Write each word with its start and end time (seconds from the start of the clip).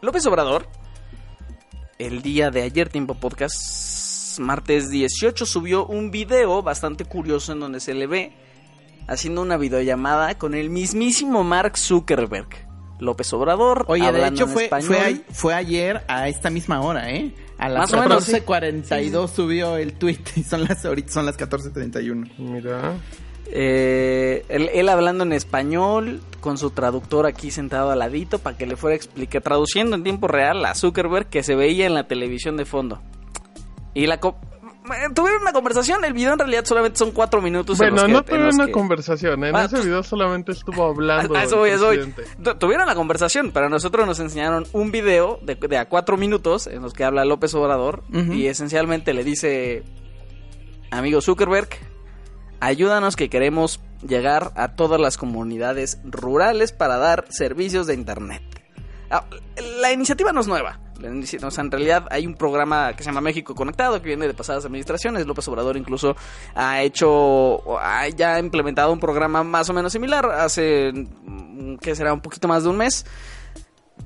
López 0.00 0.24
Obrador, 0.26 0.66
el 1.98 2.22
día 2.22 2.50
de 2.50 2.62
ayer, 2.62 2.88
Tiempo 2.88 3.14
Podcast, 3.14 4.38
martes 4.38 4.90
18, 4.90 5.44
subió 5.44 5.86
un 5.86 6.10
video 6.10 6.62
bastante 6.62 7.04
curioso 7.04 7.52
en 7.52 7.60
donde 7.60 7.80
se 7.80 7.94
le 7.94 8.06
ve 8.06 8.32
haciendo 9.08 9.42
una 9.42 9.56
videollamada 9.56 10.36
con 10.38 10.54
el 10.54 10.70
mismísimo 10.70 11.42
Mark 11.44 11.76
Zuckerberg. 11.76 12.68
López 13.00 13.32
Obrador. 13.32 13.84
Oye, 13.88 14.10
de 14.10 14.26
hecho 14.26 14.44
en 14.44 14.50
fue, 14.50 14.64
español. 14.64 14.86
fue, 14.88 14.98
a- 14.98 15.32
fue 15.32 15.54
ayer 15.54 16.04
a 16.08 16.28
esta 16.28 16.50
misma 16.50 16.80
hora, 16.80 17.10
¿eh? 17.12 17.32
A 17.56 17.68
las 17.68 17.82
Más 17.82 17.92
o 17.92 18.00
menos, 18.00 18.24
sí. 18.24 18.32
14.42 18.32 19.28
subió 19.30 19.76
el 19.76 19.92
tweet 19.94 20.18
y 20.34 20.42
son 20.42 20.64
las, 20.64 20.84
ahorita 20.84 21.12
son 21.12 21.24
las 21.26 21.36
14.31. 21.38 22.28
Mira. 22.38 22.94
Eh, 23.50 24.44
él, 24.48 24.70
él 24.74 24.88
hablando 24.88 25.24
en 25.24 25.32
español, 25.32 26.20
con 26.40 26.58
su 26.58 26.70
traductor 26.70 27.26
aquí 27.26 27.50
sentado 27.50 27.90
al 27.90 27.98
ladito 27.98 28.38
para 28.38 28.56
que 28.56 28.66
le 28.66 28.76
fuera 28.76 28.92
a 28.94 28.96
explicar, 28.96 29.42
traduciendo 29.42 29.96
en 29.96 30.02
tiempo 30.04 30.28
real 30.28 30.64
a 30.64 30.74
Zuckerberg 30.74 31.28
que 31.28 31.42
se 31.42 31.54
veía 31.54 31.86
en 31.86 31.94
la 31.94 32.06
televisión 32.06 32.56
de 32.56 32.64
fondo. 32.64 33.00
Y 33.94 34.06
la 34.06 34.20
co- 34.20 34.36
eh, 34.90 35.12
tuvieron 35.14 35.42
una 35.42 35.52
conversación, 35.52 36.04
el 36.04 36.12
video 36.12 36.32
en 36.34 36.38
realidad 36.38 36.64
solamente 36.64 36.98
son 36.98 37.10
cuatro 37.12 37.42
minutos. 37.42 37.80
en 37.80 37.94
Bueno, 37.94 38.24
que- 38.24 38.38
no 38.38 38.44
los 38.46 38.54
una 38.54 38.66
que- 38.66 38.72
conversación. 38.72 39.44
En 39.44 39.56
Ah, 39.56 39.64
ese 39.64 39.76
pues- 39.76 39.84
video 39.86 40.02
solamente 40.02 40.52
estuvo 40.52 40.84
hablando. 40.84 41.34
A, 41.34 41.40
a 41.40 41.44
eso 41.44 41.56
Tuvieron 42.58 42.86
la 42.86 42.94
conversación, 42.94 43.50
pero 43.52 43.66
a 43.66 43.68
nosotros 43.68 44.06
nos 44.06 44.20
enseñaron 44.20 44.66
un 44.72 44.90
video 44.92 45.40
de, 45.42 45.56
de 45.56 45.76
a 45.78 45.88
cuatro 45.88 46.16
minutos 46.16 46.66
en 46.66 46.82
los 46.82 46.92
que 46.92 47.04
habla 47.04 47.24
López 47.24 47.54
Obrador 47.54 48.02
y 48.12 48.46
esencialmente 48.46 49.12
le 49.14 49.24
dice, 49.24 49.82
amigo 50.90 51.20
Zuckerberg, 51.20 51.68
ayúdanos 52.60 53.16
que 53.16 53.28
queremos 53.28 53.80
llegar 54.06 54.52
a 54.56 54.68
todas 54.68 55.00
las 55.00 55.16
comunidades 55.16 55.98
rurales 56.04 56.72
para 56.72 56.96
dar 56.96 57.24
servicios 57.30 57.86
de 57.86 57.94
Internet. 57.94 58.42
Ah, 59.10 59.24
La 59.80 59.92
iniciativa 59.92 60.32
no 60.32 60.40
es 60.40 60.46
nueva. 60.46 60.80
En 61.00 61.70
realidad 61.70 62.06
hay 62.10 62.26
un 62.26 62.34
programa 62.34 62.92
que 62.94 63.04
se 63.04 63.08
llama 63.10 63.20
México 63.20 63.54
Conectado 63.54 64.02
que 64.02 64.08
viene 64.08 64.26
de 64.26 64.34
pasadas 64.34 64.64
administraciones. 64.64 65.26
López 65.26 65.46
Obrador 65.46 65.76
incluso 65.76 66.16
ha 66.54 66.82
hecho, 66.82 67.78
ha 67.78 68.08
ya 68.08 68.38
implementado 68.40 68.92
un 68.92 68.98
programa 68.98 69.44
más 69.44 69.70
o 69.70 69.72
menos 69.72 69.92
similar 69.92 70.26
hace, 70.26 70.92
mm, 70.92 71.76
que 71.76 71.94
será 71.94 72.12
un 72.12 72.20
poquito 72.20 72.48
más 72.48 72.64
de 72.64 72.70
un 72.70 72.78
mes. 72.78 73.06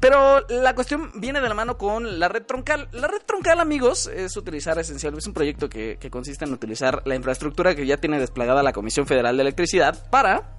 Pero 0.01 0.41
la 0.48 0.75
cuestión 0.75 1.12
viene 1.15 1.41
de 1.41 1.48
la 1.48 1.55
mano 1.55 1.79
con 1.79 2.19
la 2.19 2.29
red 2.29 2.45
troncal. 2.45 2.89
La 2.93 3.07
red 3.07 3.23
troncal, 3.25 3.61
amigos, 3.61 4.09
es 4.09 4.37
utilizar 4.37 4.79
esencialmente, 4.79 5.21
es 5.21 5.27
un 5.27 5.35
proyecto 5.35 5.69
que, 5.69 5.97
que 6.01 6.11
consiste 6.11 6.45
en 6.45 6.53
utilizar 6.53 7.03
la 7.05 7.15
infraestructura 7.15 7.75
que 7.75 7.87
ya 7.87 7.98
tiene 7.98 8.19
desplegada 8.19 8.63
la 8.63 8.73
Comisión 8.73 9.07
Federal 9.07 9.37
de 9.37 9.43
Electricidad 9.43 10.11
para 10.11 10.57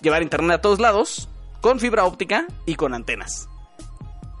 llevar 0.00 0.22
internet 0.22 0.58
a 0.58 0.60
todos 0.60 0.80
lados, 0.80 1.28
con 1.60 1.80
fibra 1.80 2.04
óptica 2.04 2.46
y 2.66 2.74
con 2.74 2.94
antenas. 2.94 3.48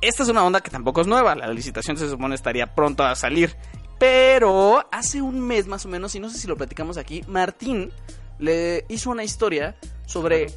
Esta 0.00 0.22
es 0.22 0.28
una 0.28 0.44
onda 0.44 0.60
que 0.60 0.70
tampoco 0.70 1.00
es 1.00 1.06
nueva, 1.06 1.34
la 1.34 1.48
licitación 1.48 1.96
se 1.96 2.08
supone 2.08 2.34
estaría 2.34 2.74
pronto 2.74 3.02
a 3.02 3.14
salir. 3.14 3.56
Pero 3.98 4.86
hace 4.92 5.22
un 5.22 5.40
mes 5.40 5.66
más 5.66 5.86
o 5.86 5.88
menos, 5.88 6.14
y 6.14 6.20
no 6.20 6.28
sé 6.28 6.38
si 6.38 6.46
lo 6.46 6.56
platicamos 6.56 6.98
aquí, 6.98 7.24
Martín 7.28 7.90
le 8.38 8.84
hizo 8.88 9.10
una 9.10 9.24
historia 9.24 9.76
sobre 10.06 10.48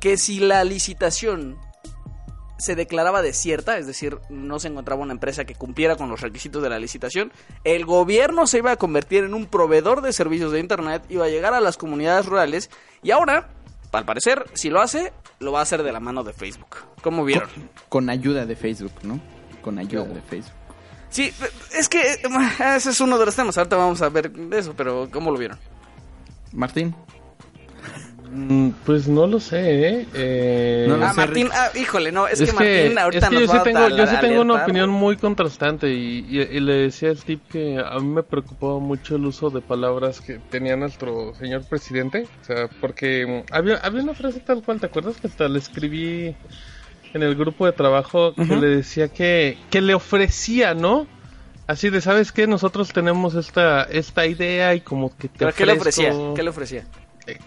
que 0.00 0.16
si 0.16 0.40
la 0.40 0.64
licitación 0.64 1.56
se 2.60 2.76
declaraba 2.76 3.22
desierta, 3.22 3.78
es 3.78 3.86
decir, 3.86 4.18
no 4.28 4.58
se 4.58 4.68
encontraba 4.68 5.02
una 5.02 5.12
empresa 5.12 5.44
que 5.44 5.54
cumpliera 5.54 5.96
con 5.96 6.08
los 6.08 6.20
requisitos 6.20 6.62
de 6.62 6.70
la 6.70 6.78
licitación, 6.78 7.32
el 7.64 7.84
gobierno 7.84 8.46
se 8.46 8.58
iba 8.58 8.72
a 8.72 8.76
convertir 8.76 9.24
en 9.24 9.34
un 9.34 9.46
proveedor 9.46 10.02
de 10.02 10.12
servicios 10.12 10.52
de 10.52 10.60
Internet, 10.60 11.02
iba 11.08 11.24
a 11.24 11.28
llegar 11.28 11.54
a 11.54 11.60
las 11.60 11.76
comunidades 11.76 12.26
rurales 12.26 12.70
y 13.02 13.10
ahora, 13.10 13.48
al 13.92 14.04
parecer, 14.04 14.44
si 14.54 14.70
lo 14.70 14.80
hace, 14.80 15.12
lo 15.38 15.52
va 15.52 15.60
a 15.60 15.62
hacer 15.62 15.82
de 15.82 15.92
la 15.92 16.00
mano 16.00 16.22
de 16.22 16.32
Facebook. 16.32 16.76
¿Cómo 17.02 17.24
vieron? 17.24 17.48
Con 17.88 18.10
ayuda 18.10 18.46
de 18.46 18.56
Facebook, 18.56 18.92
¿no? 19.02 19.20
Con 19.62 19.78
ayuda 19.78 20.04
de 20.04 20.22
Facebook. 20.22 20.54
Sí, 21.08 21.32
es 21.76 21.88
que 21.88 22.00
eh, 22.00 22.20
ese 22.76 22.90
es 22.90 23.00
uno 23.00 23.18
de 23.18 23.26
los 23.26 23.34
temas, 23.34 23.58
ahorita 23.58 23.76
vamos 23.76 24.00
a 24.00 24.08
ver 24.08 24.30
de 24.30 24.58
eso, 24.58 24.74
pero 24.76 25.08
¿cómo 25.10 25.30
lo 25.32 25.38
vieron? 25.38 25.58
Martín. 26.52 26.94
Mm, 28.32 28.70
Pues 28.86 29.08
no 29.08 29.26
lo 29.26 29.40
sé, 29.40 29.88
¿eh? 29.88 30.06
Eh, 30.14 30.84
No 30.88 30.96
lo 30.96 31.04
Ah, 31.06 31.08
sé, 31.10 31.16
Martín, 31.16 31.48
ah, 31.52 31.70
híjole, 31.74 32.12
no, 32.12 32.28
es, 32.28 32.40
es 32.40 32.48
que 32.50 32.54
Martín 32.54 32.98
ahorita 32.98 33.26
es 33.26 33.30
que 33.30 33.34
nos 33.34 33.42
yo 33.42 33.48
va 33.48 33.54
sí 33.54 33.58
a 33.60 33.62
tengo, 33.64 33.80
yo 33.80 33.88
sí 33.88 34.02
alertar. 34.02 34.20
tengo 34.20 34.40
una 34.42 34.62
opinión 34.62 34.90
muy 34.90 35.16
contrastante 35.16 35.92
y, 35.92 36.24
y- 36.28 36.40
y 36.40 36.60
le 36.60 36.72
decía 36.74 37.10
a 37.10 37.16
Steve 37.16 37.40
que 37.50 37.78
a 37.84 37.98
mí 37.98 38.06
me 38.06 38.22
preocupaba 38.22 38.78
mucho 38.78 39.16
el 39.16 39.26
uso 39.26 39.50
de 39.50 39.60
palabras 39.60 40.20
que 40.20 40.38
tenía 40.50 40.76
nuestro 40.76 41.34
señor 41.34 41.64
presidente, 41.68 42.26
o 42.42 42.44
sea, 42.44 42.68
porque 42.80 43.26
mm, 43.50 43.52
había, 43.52 43.76
había 43.78 44.02
una 44.02 44.14
frase 44.14 44.40
tal 44.40 44.62
cual, 44.62 44.78
¿te 44.80 44.86
acuerdas 44.86 45.16
que 45.16 45.26
hasta 45.26 45.48
le 45.48 45.58
escribí 45.58 46.34
en 47.12 47.22
el 47.22 47.34
grupo 47.34 47.66
de 47.66 47.72
trabajo 47.72 48.34
que 48.36 48.54
le 48.56 48.68
decía 48.68 49.08
que, 49.08 49.58
que 49.70 49.80
le 49.80 49.94
ofrecía, 49.94 50.74
¿no? 50.74 51.06
Así 51.66 51.90
de, 51.90 52.00
¿sabes 52.00 52.30
qué? 52.32 52.46
Nosotros 52.46 52.92
tenemos 52.92 53.34
esta, 53.34 53.82
esta 53.84 54.26
idea 54.26 54.74
y 54.74 54.80
como 54.80 55.08
que 55.16 55.28
te 55.28 55.38
¿Pero 55.38 55.52
qué 55.52 55.66
le 55.66 55.72
ofrecía? 55.72 56.12
¿Qué 56.36 56.42
le 56.44 56.50
ofrecía? 56.50 56.84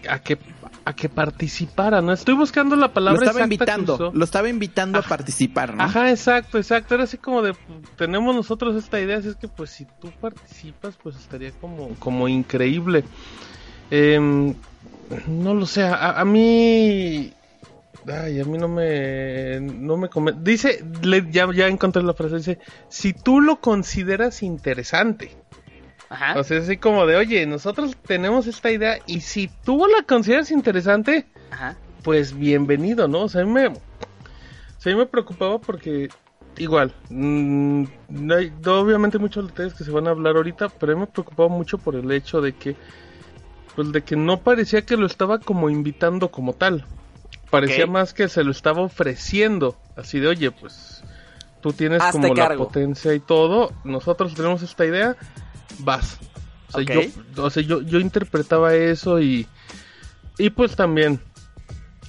A 0.08 0.18
que 0.18 0.38
a 0.86 0.94
que 0.94 1.08
participara, 1.08 2.02
¿no? 2.02 2.12
Estoy 2.12 2.34
buscando 2.34 2.76
la 2.76 2.88
Lo 2.88 2.92
palabra 2.92 3.24
estaba 3.26 3.44
exacta 3.44 3.64
que 3.64 3.80
invitando, 3.80 4.12
lo 4.12 4.24
estaba 4.24 4.48
invitando 4.50 4.98
Ajá. 4.98 5.06
a 5.06 5.08
participar, 5.08 5.74
¿no? 5.74 5.82
Ajá, 5.82 6.10
exacto, 6.10 6.58
exacto. 6.58 6.94
Era 6.94 7.04
así 7.04 7.16
como 7.16 7.40
de, 7.40 7.54
tenemos 7.96 8.34
nosotros 8.34 8.76
esta 8.76 9.00
idea, 9.00 9.16
así 9.16 9.28
es 9.28 9.36
que 9.36 9.48
pues 9.48 9.70
si 9.70 9.86
tú 10.00 10.10
participas, 10.20 10.94
pues 11.02 11.16
estaría 11.16 11.52
como, 11.52 11.88
como 11.98 12.28
increíble. 12.28 13.04
Em, 13.90 14.54
no 15.28 15.54
lo 15.54 15.66
sé, 15.66 15.82
a, 15.84 16.20
a 16.20 16.24
mí... 16.24 17.32
Ay, 18.06 18.38
a 18.40 18.44
mí 18.44 18.58
no 18.58 18.68
me, 18.68 19.60
no 19.60 19.96
me 19.96 20.10
Dice, 20.42 20.84
le- 21.02 21.30
ya, 21.30 21.50
ya 21.54 21.68
encontré 21.68 22.02
la 22.02 22.12
frase, 22.12 22.36
dice, 22.36 22.58
si 22.90 23.14
tú 23.14 23.40
lo 23.40 23.60
consideras 23.60 24.42
interesante. 24.42 25.30
Ajá. 26.14 26.38
O 26.38 26.44
sea, 26.44 26.60
así 26.60 26.76
como 26.76 27.06
de, 27.06 27.16
oye, 27.16 27.44
nosotros 27.44 27.96
tenemos 28.06 28.46
esta 28.46 28.70
idea 28.70 28.98
y 29.04 29.20
si 29.20 29.50
tú 29.64 29.84
la 29.88 30.04
consideras 30.04 30.52
interesante, 30.52 31.26
Ajá. 31.50 31.76
pues 32.04 32.38
bienvenido, 32.38 33.08
¿no? 33.08 33.22
O 33.22 33.28
sea, 33.28 33.42
a 33.42 33.44
mí 33.44 33.50
me, 33.50 33.66
o 33.66 33.74
sea, 34.78 34.92
a 34.92 34.94
mí 34.94 35.00
me 35.00 35.06
preocupaba 35.06 35.58
porque, 35.58 36.08
igual, 36.56 36.94
mm, 37.10 37.84
no 38.10 38.34
hay, 38.36 38.52
obviamente 38.64 39.18
muchos 39.18 39.48
detalles 39.48 39.74
que 39.74 39.82
se 39.82 39.90
van 39.90 40.06
a 40.06 40.10
hablar 40.10 40.36
ahorita, 40.36 40.68
pero 40.68 40.92
a 40.92 40.94
mí 40.94 41.00
me 41.00 41.08
preocupaba 41.08 41.48
mucho 41.48 41.78
por 41.78 41.96
el 41.96 42.08
hecho 42.12 42.40
de 42.40 42.52
que, 42.52 42.76
pues 43.74 43.90
de 43.90 44.02
que 44.02 44.14
no 44.14 44.38
parecía 44.38 44.82
que 44.82 44.96
lo 44.96 45.06
estaba 45.06 45.40
como 45.40 45.68
invitando 45.68 46.30
como 46.30 46.52
tal. 46.52 46.86
Parecía 47.50 47.88
más 47.88 48.14
que 48.14 48.28
se 48.28 48.44
lo 48.44 48.52
estaba 48.52 48.82
ofreciendo, 48.82 49.76
así 49.96 50.20
de, 50.20 50.28
oye, 50.28 50.52
pues 50.52 51.02
tú 51.60 51.72
tienes 51.72 52.02
Hazte 52.02 52.20
como 52.20 52.34
la 52.36 52.56
potencia 52.56 53.12
y 53.14 53.20
todo, 53.20 53.72
nosotros 53.82 54.34
tenemos 54.34 54.62
esta 54.62 54.84
idea, 54.84 55.16
vas. 55.78 56.18
O 56.72 56.80
sea, 56.80 56.82
Ok. 56.82 57.12
yo, 57.34 57.42
o 57.44 57.50
sea, 57.50 57.62
yo, 57.62 57.82
yo 57.82 58.00
interpretaba 58.00 58.74
eso 58.74 59.20
y, 59.20 59.46
y 60.38 60.50
pues 60.50 60.74
también, 60.76 61.20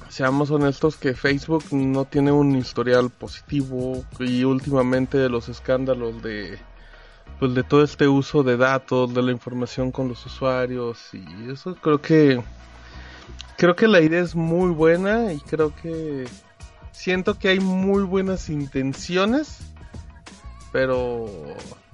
seamos 0.09 0.50
honestos 0.50 0.96
que 0.96 1.14
Facebook 1.14 1.66
no 1.72 2.06
tiene 2.06 2.31
un 2.31 2.56
historial 2.56 3.09
positivo 3.09 4.06
y 4.20 4.44
últimamente 4.44 5.28
los 5.30 5.50
escándalos 5.50 6.22
de 6.24 6.57
pues 7.38 7.54
de 7.54 7.63
todo 7.63 7.84
este 7.84 8.07
uso 8.07 8.44
de 8.44 8.56
datos, 8.56 9.13
de 9.13 9.22
la 9.22 9.31
información 9.34 9.92
con 9.92 10.07
los 10.07 10.25
usuarios 10.25 11.10
y 11.13 11.51
eso 11.51 11.75
creo 11.75 12.01
que 12.01 12.42
creo 13.57 13.75
que 13.75 13.89
la 13.89 14.00
idea 14.00 14.22
es 14.22 14.36
muy 14.36 14.69
buena 14.69 15.34
y 15.34 15.39
creo 15.42 15.75
que 15.75 16.25
siento 16.94 17.38
que 17.38 17.50
hay 17.50 17.60
muy 17.60 18.04
buenas 18.04 18.50
intenciones, 18.50 19.60
pero 20.75 21.25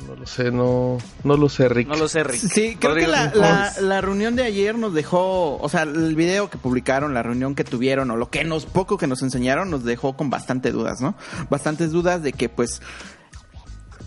no 0.08 0.16
lo 0.16 0.26
sé, 0.26 0.50
no 0.50 0.98
no 1.24 1.38
lo 1.38 1.50
sé, 1.50 1.70
Rick. 1.70 1.88
No 1.88 1.96
lo 1.96 2.08
sé, 2.08 2.24
Rick. 2.24 2.42
Sí, 2.42 2.76
creo 2.80 2.96
que 2.96 3.06
la, 3.06 3.32
¿cómo 3.32 3.44
la- 3.46 3.72
la 3.80 4.02
reunión 4.02 4.36
de 4.36 4.42
ayer 4.42 4.76
nos 4.76 4.96
dejó, 4.96 5.58
o 5.58 5.70
sea, 5.70 5.84
el 5.84 6.16
video 6.16 6.50
que 6.50 6.58
publicaron, 6.58 7.14
la 7.14 7.22
reunión 7.22 7.54
que 7.54 7.64
tuvieron, 7.64 8.10
o 8.10 8.16
lo 8.16 8.32
que 8.32 8.44
nos, 8.44 8.66
poco 8.66 8.98
que 8.98 9.06
nos 9.06 9.22
enseñaron, 9.22 9.70
nos 9.70 9.84
dejó 9.84 10.18
con 10.18 10.32
bastante 10.32 10.72
dudas, 10.72 11.00
¿no? 11.00 11.14
Bastantes 11.52 11.92
dudas 11.92 12.24
de 12.24 12.34
que, 12.34 12.50
pues, 12.50 12.82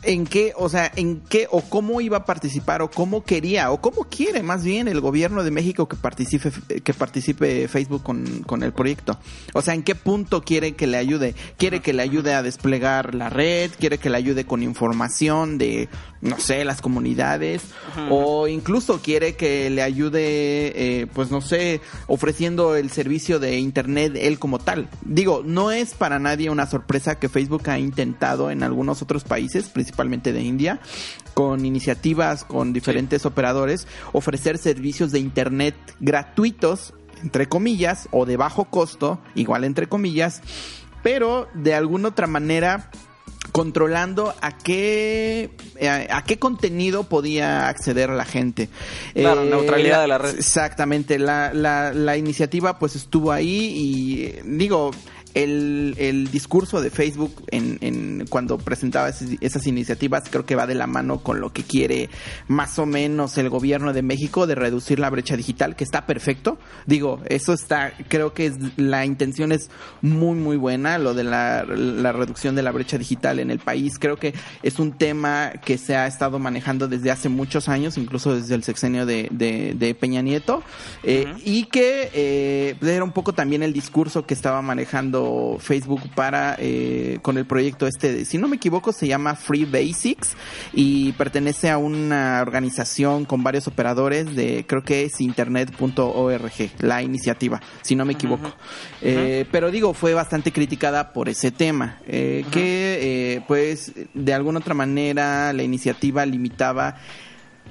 en 0.06 0.26
qué, 0.26 0.52
o 0.56 0.68
sea, 0.68 0.90
en 0.96 1.20
qué 1.20 1.46
o 1.50 1.62
cómo 1.62 2.00
iba 2.00 2.18
a 2.18 2.24
participar 2.24 2.82
o 2.82 2.90
cómo 2.90 3.24
quería 3.24 3.70
o 3.70 3.80
cómo 3.80 4.04
quiere 4.04 4.42
más 4.42 4.64
bien 4.64 4.88
el 4.88 5.00
gobierno 5.00 5.42
de 5.42 5.50
México 5.50 5.88
que 5.88 5.96
participe 5.96 6.50
que 6.82 6.94
participe 6.94 7.68
Facebook 7.68 8.02
con, 8.02 8.42
con 8.42 8.62
el 8.62 8.72
proyecto. 8.72 9.18
O 9.54 9.62
sea, 9.62 9.74
en 9.74 9.82
qué 9.82 9.94
punto 9.94 10.42
quiere 10.42 10.72
que 10.72 10.86
le 10.86 10.96
ayude. 10.96 11.34
Quiere 11.56 11.80
que 11.80 11.92
le 11.92 12.02
ayude 12.02 12.34
a 12.34 12.42
desplegar 12.42 13.14
la 13.14 13.30
red, 13.30 13.70
quiere 13.78 13.98
que 13.98 14.10
le 14.10 14.18
ayude 14.18 14.44
con 14.44 14.62
información 14.62 15.58
de, 15.58 15.88
no 16.20 16.38
sé, 16.38 16.64
las 16.64 16.80
comunidades 16.80 17.62
o 18.10 18.48
incluso 18.48 19.00
quiere 19.00 19.36
que 19.36 19.70
le 19.70 19.82
ayude, 19.82 20.20
eh, 21.00 21.06
pues 21.12 21.30
no 21.30 21.40
sé, 21.40 21.80
ofreciendo 22.06 22.76
el 22.76 22.90
servicio 22.90 23.38
de 23.38 23.58
internet 23.58 24.12
él 24.16 24.38
como 24.38 24.58
tal. 24.58 24.88
Digo, 25.02 25.42
no 25.44 25.70
es 25.70 25.94
para 25.94 26.18
nadie 26.18 26.50
una 26.50 26.66
sorpresa 26.66 27.18
que 27.18 27.28
Facebook 27.28 27.68
ha 27.70 27.78
intentado 27.78 28.50
en 28.50 28.62
algunos 28.62 29.02
otros 29.02 29.24
países, 29.24 29.68
principalmente 29.68 29.93
de 29.96 30.42
India, 30.42 30.80
con 31.34 31.64
iniciativas 31.64 32.44
con 32.44 32.72
diferentes 32.72 33.26
operadores, 33.26 33.86
ofrecer 34.12 34.58
servicios 34.58 35.12
de 35.12 35.18
Internet 35.18 35.74
gratuitos, 36.00 36.94
entre 37.22 37.48
comillas, 37.48 38.08
o 38.10 38.26
de 38.26 38.36
bajo 38.36 38.66
costo, 38.66 39.20
igual 39.34 39.64
entre 39.64 39.88
comillas, 39.88 40.42
pero 41.02 41.48
de 41.54 41.74
alguna 41.74 42.08
otra 42.08 42.26
manera 42.26 42.90
controlando 43.52 44.34
a 44.40 44.56
qué 44.56 45.50
a, 46.10 46.24
qué 46.24 46.38
contenido 46.38 47.04
podía 47.04 47.68
acceder 47.68 48.10
la 48.10 48.24
gente. 48.24 48.68
Claro, 49.12 49.42
eh, 49.42 49.50
neutralidad 49.50 50.00
de 50.00 50.08
la 50.08 50.18
red. 50.18 50.34
Exactamente, 50.36 51.18
la, 51.18 51.52
la, 51.52 51.92
la 51.92 52.16
iniciativa 52.16 52.78
pues 52.78 52.96
estuvo 52.96 53.32
ahí 53.32 53.72
y 53.76 54.40
digo, 54.44 54.90
el, 55.34 55.94
el 55.98 56.30
discurso 56.30 56.80
de 56.80 56.90
Facebook 56.90 57.44
en, 57.50 57.78
en 57.80 58.26
cuando 58.28 58.58
presentaba 58.58 59.08
esas, 59.08 59.66
iniciativas 59.66 60.24
creo 60.30 60.46
que 60.46 60.54
va 60.54 60.66
de 60.66 60.74
la 60.74 60.86
mano 60.86 61.18
con 61.18 61.40
lo 61.40 61.52
que 61.52 61.62
quiere 61.62 62.08
más 62.48 62.78
o 62.78 62.86
menos 62.86 63.36
el 63.38 63.48
gobierno 63.48 63.92
de 63.92 64.02
México 64.02 64.46
de 64.46 64.54
reducir 64.54 64.98
la 64.98 65.10
brecha 65.10 65.36
digital, 65.36 65.74
que 65.76 65.84
está 65.84 66.06
perfecto. 66.06 66.58
Digo, 66.86 67.20
eso 67.26 67.52
está, 67.52 67.92
creo 68.08 68.32
que 68.34 68.46
es, 68.46 68.54
la 68.76 69.04
intención 69.04 69.52
es 69.52 69.70
muy, 70.02 70.36
muy 70.36 70.56
buena, 70.56 70.98
lo 70.98 71.14
de 71.14 71.24
la, 71.24 71.64
la 71.64 72.12
reducción 72.12 72.54
de 72.54 72.62
la 72.62 72.70
brecha 72.70 72.98
digital 72.98 73.40
en 73.40 73.50
el 73.50 73.58
país. 73.58 73.98
Creo 73.98 74.16
que 74.16 74.34
es 74.62 74.78
un 74.78 74.92
tema 74.92 75.52
que 75.64 75.78
se 75.78 75.96
ha 75.96 76.06
estado 76.06 76.38
manejando 76.38 76.88
desde 76.88 77.10
hace 77.10 77.28
muchos 77.28 77.68
años, 77.68 77.98
incluso 77.98 78.34
desde 78.34 78.54
el 78.54 78.62
sexenio 78.62 79.06
de, 79.06 79.28
de, 79.30 79.94
Peña 79.94 80.22
Nieto, 80.22 80.62
eh, 81.02 81.32
y 81.44 81.64
que 81.64 82.10
eh, 82.12 82.76
era 82.82 83.04
un 83.04 83.12
poco 83.12 83.32
también 83.32 83.62
el 83.62 83.72
discurso 83.72 84.26
que 84.26 84.34
estaba 84.34 84.60
manejando 84.62 85.23
Facebook 85.60 86.02
para 86.14 86.56
eh, 86.58 87.18
con 87.22 87.38
el 87.38 87.46
proyecto 87.46 87.86
este, 87.86 88.24
si 88.24 88.38
no 88.38 88.48
me 88.48 88.56
equivoco, 88.56 88.92
se 88.92 89.06
llama 89.06 89.34
Free 89.34 89.64
Basics 89.64 90.36
y 90.72 91.12
pertenece 91.12 91.70
a 91.70 91.78
una 91.78 92.40
organización 92.42 93.24
con 93.24 93.42
varios 93.42 93.66
operadores 93.66 94.34
de, 94.34 94.64
creo 94.66 94.82
que 94.82 95.04
es 95.04 95.20
internet.org, 95.20 96.52
la 96.80 97.02
iniciativa, 97.02 97.60
si 97.82 97.96
no 97.96 98.04
me 98.04 98.14
equivoco. 98.14 98.54
Eh, 99.02 99.46
pero 99.50 99.70
digo, 99.70 99.94
fue 99.94 100.14
bastante 100.14 100.52
criticada 100.52 101.12
por 101.12 101.28
ese 101.28 101.50
tema, 101.50 101.98
eh, 102.06 102.44
que 102.50 103.42
pues 103.46 103.92
de 104.14 104.34
alguna 104.34 104.60
otra 104.60 104.74
manera 104.74 105.52
la 105.52 105.62
iniciativa 105.62 106.24
limitaba 106.26 106.96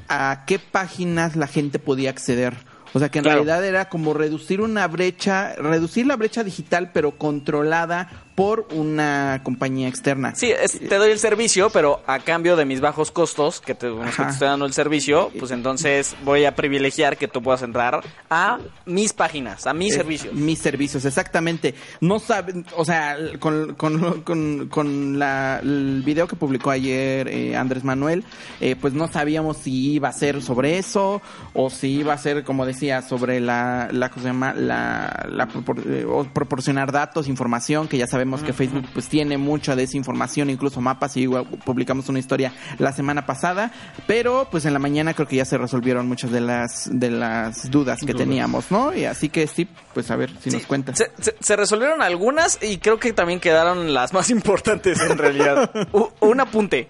a 0.08 0.44
qué 0.46 0.60
páginas 0.60 1.36
la 1.36 1.48
gente 1.48 1.80
podía 1.80 2.10
acceder 2.10 2.73
o 2.94 3.00
sea 3.00 3.10
que 3.10 3.20
en 3.20 3.26
realidad 3.26 3.66
era 3.66 3.90
como 3.90 4.14
reducir 4.14 4.62
una 4.62 4.88
brecha, 4.88 5.56
reducir 5.56 6.06
la 6.06 6.16
brecha 6.16 6.44
digital, 6.44 6.92
pero 6.94 7.12
controlada 7.12 8.10
por 8.36 8.68
una 8.72 9.42
compañía 9.44 9.88
externa. 9.88 10.34
Sí, 10.36 10.52
te 10.90 10.96
doy 10.96 11.12
el 11.12 11.20
servicio, 11.20 11.70
pero 11.70 12.02
a 12.08 12.20
cambio 12.20 12.56
de 12.56 12.66
mis 12.66 12.82
bajos 12.82 13.12
costos, 13.12 13.62
que 13.62 13.76
te, 13.76 13.88
estoy 13.88 14.48
dando 14.48 14.66
el 14.66 14.74
servicio, 14.74 15.32
pues 15.38 15.52
entonces 15.52 16.16
voy 16.24 16.46
a 16.46 16.56
privilegiar 16.56 17.18
que 17.18 17.28
tú 17.28 17.44
puedas 17.44 17.62
entrar 17.62 18.02
a 18.30 18.60
mis 18.86 19.14
páginas, 19.14 19.68
a 19.68 19.74
mis 19.74 19.94
servicios. 19.94 20.34
Mis 20.34 20.60
servicios, 20.60 21.06
exactamente. 21.06 21.76
No 22.02 22.20
saben, 22.20 22.66
o 22.76 22.86
sea, 22.86 23.18
con, 23.40 23.76
con, 23.76 24.68
con, 24.70 25.20
la, 25.20 25.60
el 25.62 26.02
video 26.04 26.28
que 26.28 26.36
publicó 26.36 26.72
ayer 26.72 27.28
eh, 27.28 27.56
Andrés 27.56 27.84
Manuel, 27.84 28.24
eh, 28.60 28.76
pues 28.76 28.94
no 28.94 29.08
sabíamos 29.08 29.58
si 29.58 29.94
iba 29.94 30.10
a 30.10 30.14
ser 30.14 30.42
sobre 30.42 30.80
eso 30.80 31.22
o 31.54 31.70
si 31.70 32.00
iba 32.00 32.14
a 32.14 32.18
ser, 32.18 32.44
como 32.44 32.66
decía, 32.66 33.02
sobre 33.04 33.40
la, 33.40 33.90
la, 33.92 34.10
¿cómo 34.10 34.22
se 34.24 34.30
llama? 34.30 34.54
La, 34.54 35.28
la 35.30 35.48
eh, 35.86 36.06
proporcionar 36.34 36.92
datos, 36.92 37.28
información, 37.28 37.88
que 37.88 37.98
ya 37.98 38.08
sabemos 38.08 38.23
Sabemos 38.24 38.42
que 38.42 38.54
Facebook 38.54 38.86
pues 38.94 39.10
tiene 39.10 39.38
mucha 39.38 39.76
desinformación, 39.76 40.50
incluso 40.50 40.80
mapas, 40.80 41.18
y 41.18 41.24
igual 41.24 41.46
publicamos 41.66 42.08
una 42.08 42.20
historia 42.20 42.54
la 42.78 42.94
semana 42.94 43.26
pasada, 43.26 43.74
pero 44.08 44.48
pues 44.50 44.64
en 44.64 44.72
la 44.72 44.80
mañana 44.80 45.14
creo 45.14 45.28
que 45.28 45.36
ya 45.36 45.44
se 45.44 45.58
resolvieron 45.58 46.08
muchas 46.08 46.32
de 46.32 46.40
las 46.40 46.90
de 46.90 47.12
las 47.12 47.70
dudas 47.70 48.00
que 48.00 48.14
teníamos, 48.14 48.72
¿no? 48.72 48.96
Y 48.96 49.04
así 49.04 49.28
que 49.28 49.46
sí, 49.46 49.68
pues 49.94 50.10
a 50.10 50.16
ver 50.16 50.32
si 50.40 50.52
nos 50.52 50.66
cuentas. 50.66 51.04
Se, 51.42 51.56
resolvieron 51.58 52.02
algunas 52.02 52.60
y 52.62 52.78
creo 52.78 52.98
que 52.98 53.12
también 53.12 53.42
quedaron 53.42 53.94
las 53.94 54.14
más 54.14 54.30
importantes 54.30 55.02
en 55.02 55.18
realidad. 55.18 55.70
un 56.22 56.40
apunte. 56.40 56.88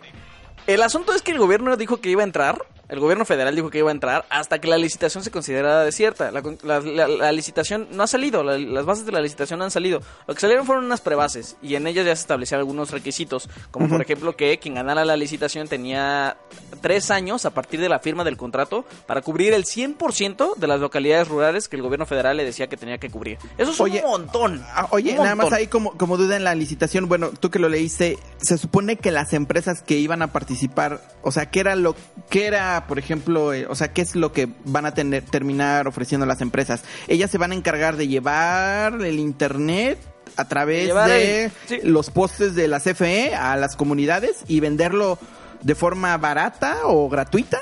El 0.67 0.83
asunto 0.83 1.15
es 1.15 1.23
que 1.23 1.31
el 1.31 1.39
gobierno 1.39 1.75
dijo 1.77 1.97
que 1.97 2.11
iba 2.11 2.21
a 2.21 2.25
entrar 2.25 2.59
el 2.93 2.99
gobierno 2.99 3.25
federal 3.25 3.55
dijo 3.55 3.71
que 3.71 3.79
iba 3.79 3.89
a 3.89 3.91
entrar 3.91 4.25
hasta 4.29 4.59
que 4.59 4.67
la 4.67 4.77
licitación 4.77 5.23
se 5.23 5.31
considerara 5.31 5.83
desierta. 5.83 6.31
La, 6.31 7.31
licitación 7.31 7.87
no 7.91 8.03
ha 8.03 8.07
salido, 8.07 8.43
las 8.43 8.85
bases 8.85 9.07
de 9.07 9.11
la 9.11 9.19
licitación 9.19 9.57
no 9.57 9.65
han 9.65 9.71
salido. 9.71 9.99
Lo 10.27 10.35
que 10.35 10.39
salieron 10.39 10.67
fueron 10.67 10.85
unas 10.85 11.01
prebases 11.01 11.57
y 11.63 11.73
en 11.73 11.87
ellas 11.87 12.05
ya 12.05 12.15
se 12.15 12.21
establecían 12.21 12.59
algunos 12.59 12.91
requisitos, 12.91 13.49
como 13.71 13.89
por 13.89 13.99
ejemplo 13.99 14.35
que 14.35 14.59
quien 14.59 14.75
ganara 14.75 15.05
la 15.05 15.17
licitación 15.17 15.67
tenía 15.67 16.37
tres 16.81 17.09
años 17.09 17.45
a 17.45 17.49
partir 17.49 17.79
de 17.79 17.89
la 17.89 17.97
firma 17.97 18.23
del 18.23 18.37
contrato 18.37 18.85
para 19.07 19.21
cubrir 19.21 19.53
el 19.53 19.65
100% 19.65 20.55
de 20.55 20.67
las 20.67 20.79
localidades 20.79 21.27
rurales 21.27 21.67
que 21.67 21.77
el 21.77 21.81
gobierno 21.81 22.05
federal 22.05 22.37
le 22.37 22.45
decía 22.45 22.67
que 22.67 22.77
tenía 22.77 22.99
que 22.99 23.09
cubrir. 23.09 23.39
Eso 23.57 23.71
es 23.71 23.79
un 23.79 24.01
montón. 24.03 24.63
Ah, 24.69 24.87
oye, 24.91 25.15
nada 25.15 25.33
más 25.33 25.51
ahí 25.51 25.65
como, 25.65 25.97
como 25.97 26.15
duda 26.15 26.35
en 26.35 26.43
la 26.43 26.53
licitación, 26.53 27.09
bueno, 27.09 27.31
tú 27.39 27.49
que 27.49 27.57
lo 27.57 27.69
leíste, 27.69 28.19
se 28.37 28.59
supone 28.59 28.97
que 28.97 29.09
las 29.09 29.33
empresas 29.33 29.81
que 29.81 29.95
iban 29.97 30.21
a 30.21 30.31
participar, 30.31 31.01
o 31.23 31.31
sea, 31.31 31.47
¿qué 31.47 31.59
era 31.59 31.75
lo 31.75 31.95
que 32.29 32.45
era 32.45 32.82
por 32.87 32.99
ejemplo, 32.99 33.53
eh, 33.53 33.65
o 33.67 33.75
sea, 33.75 33.93
qué 33.93 34.01
es 34.01 34.15
lo 34.15 34.31
que 34.31 34.49
van 34.65 34.85
a 34.85 34.93
tener, 34.93 35.23
terminar 35.23 35.87
ofreciendo 35.87 36.25
las 36.25 36.41
empresas? 36.41 36.83
Ellas 37.07 37.31
se 37.31 37.37
van 37.37 37.51
a 37.51 37.55
encargar 37.55 37.97
de 37.97 38.07
llevar 38.07 39.01
el 39.01 39.19
internet 39.19 39.97
a 40.35 40.47
través 40.47 40.93
de 40.93 41.51
los 41.83 42.09
postes 42.09 42.55
de 42.55 42.67
la 42.67 42.79
CFE 42.79 43.35
a 43.35 43.55
las 43.57 43.75
comunidades 43.75 44.43
y 44.47 44.59
venderlo 44.59 45.19
de 45.61 45.75
forma 45.75 46.17
barata 46.17 46.79
o 46.85 47.09
gratuita. 47.09 47.61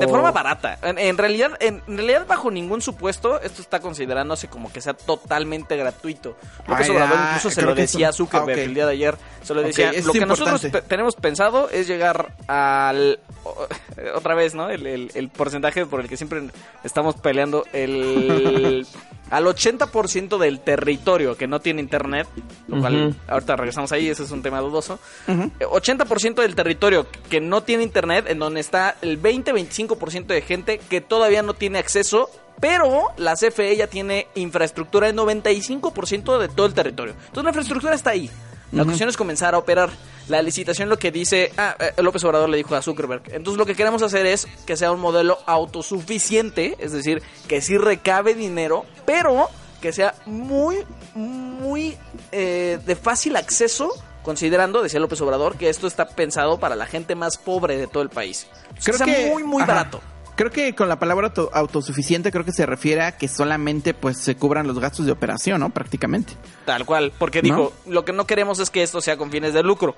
De 0.00 0.06
forma 0.08 0.30
barata. 0.30 0.78
En, 0.82 1.18
realidad, 1.18 1.52
en, 1.60 1.82
realidad, 1.86 2.26
bajo 2.26 2.50
ningún 2.50 2.80
supuesto, 2.80 3.40
esto 3.40 3.60
está 3.60 3.80
considerándose 3.80 4.48
como 4.48 4.72
que 4.72 4.80
sea 4.80 4.94
totalmente 4.94 5.76
gratuito. 5.76 6.36
Lo 6.66 6.76
que 6.76 6.86
incluso 6.86 7.50
se 7.50 7.62
lo 7.62 7.74
decía 7.74 8.10
a 8.10 8.12
Zuckerberg 8.12 8.60
el 8.60 8.74
día 8.74 8.86
de 8.86 8.92
ayer. 8.92 9.16
Se 9.42 9.54
lo 9.54 9.62
decía. 9.62 9.92
lo 10.04 10.12
que 10.12 10.26
nosotros 10.26 10.66
tenemos 10.86 11.16
pensado 11.16 11.68
es 11.70 11.86
llegar 11.86 12.34
al. 12.46 13.18
Otra 14.14 14.34
vez, 14.34 14.54
¿no? 14.54 14.70
El, 14.70 15.10
el, 15.14 15.28
porcentaje 15.28 15.86
por 15.86 16.00
el 16.00 16.08
que 16.08 16.16
siempre 16.16 16.42
estamos 16.84 17.16
peleando. 17.16 17.64
El. 17.72 18.86
al 19.30 19.44
80% 19.46 20.38
del 20.38 20.60
territorio 20.60 21.36
que 21.36 21.46
no 21.46 21.60
tiene 21.60 21.80
internet, 21.80 22.28
lo 22.68 22.80
cual 22.80 23.16
ahorita 23.26 23.56
regresamos 23.56 23.92
ahí, 23.92 24.08
ese 24.08 24.24
es 24.24 24.30
un 24.30 24.42
tema 24.42 24.60
dudoso. 24.60 24.98
80% 25.26 26.34
del 26.34 26.54
territorio 26.54 27.06
que 27.28 27.40
no 27.40 27.62
tiene 27.62 27.82
internet, 27.82 28.26
en 28.28 28.38
donde 28.38 28.60
está 28.60 28.96
el 29.02 29.20
20-25% 29.20 30.26
de 30.26 30.42
gente 30.42 30.78
que 30.78 31.00
todavía 31.00 31.42
no 31.42 31.54
tiene 31.54 31.78
acceso, 31.78 32.30
pero 32.60 33.08
la 33.16 33.34
CFE 33.34 33.76
ya 33.76 33.86
tiene 33.88 34.28
infraestructura 34.34 35.08
en 35.08 35.16
95% 35.16 36.38
de 36.38 36.48
todo 36.48 36.66
el 36.66 36.74
territorio. 36.74 37.14
Entonces 37.14 37.44
la 37.44 37.50
infraestructura 37.50 37.94
está 37.94 38.10
ahí. 38.10 38.30
La 38.74 38.84
cuestión 38.84 39.08
es 39.08 39.16
comenzar 39.16 39.54
a 39.54 39.58
operar. 39.58 39.90
La 40.28 40.42
licitación 40.42 40.88
lo 40.88 40.98
que 40.98 41.12
dice, 41.12 41.52
ah, 41.56 41.76
eh, 41.78 42.02
López 42.02 42.24
Obrador 42.24 42.48
le 42.48 42.56
dijo 42.56 42.74
a 42.74 42.82
Zuckerberg. 42.82 43.22
Entonces 43.32 43.58
lo 43.58 43.66
que 43.66 43.74
queremos 43.74 44.02
hacer 44.02 44.26
es 44.26 44.48
que 44.66 44.76
sea 44.76 44.90
un 44.90 45.00
modelo 45.00 45.38
autosuficiente, 45.46 46.76
es 46.78 46.92
decir, 46.92 47.22
que 47.46 47.60
sí 47.60 47.76
recabe 47.76 48.34
dinero, 48.34 48.84
pero 49.04 49.48
que 49.82 49.92
sea 49.92 50.14
muy, 50.24 50.76
muy 51.14 51.96
eh, 52.32 52.78
de 52.84 52.96
fácil 52.96 53.36
acceso 53.36 53.90
considerando, 54.22 54.82
decía 54.82 54.98
López 54.98 55.20
Obrador, 55.20 55.56
que 55.56 55.68
esto 55.68 55.86
está 55.86 56.08
pensado 56.08 56.58
para 56.58 56.74
la 56.74 56.86
gente 56.86 57.14
más 57.14 57.36
pobre 57.36 57.76
de 57.76 57.86
todo 57.86 58.02
el 58.02 58.08
país. 58.08 58.46
Creo 58.82 58.98
que 58.98 59.04
sea 59.04 59.28
muy, 59.30 59.44
muy 59.44 59.62
barato. 59.62 60.00
Creo 60.36 60.50
que 60.50 60.74
con 60.74 60.88
la 60.88 60.98
palabra 60.98 61.32
autosuficiente 61.52 62.32
creo 62.32 62.44
que 62.44 62.52
se 62.52 62.66
refiere 62.66 63.02
a 63.02 63.16
que 63.16 63.28
solamente 63.28 63.94
pues 63.94 64.18
se 64.18 64.36
cubran 64.36 64.66
los 64.66 64.80
gastos 64.80 65.06
de 65.06 65.12
operación, 65.12 65.60
¿no? 65.60 65.70
Prácticamente. 65.70 66.32
Tal 66.64 66.84
cual, 66.84 67.12
porque 67.18 67.40
dijo, 67.40 67.72
lo 67.86 68.04
que 68.04 68.12
no 68.12 68.26
queremos 68.26 68.58
es 68.58 68.70
que 68.70 68.82
esto 68.82 69.00
sea 69.00 69.16
con 69.16 69.30
fines 69.30 69.54
de 69.54 69.62
lucro. 69.62 69.94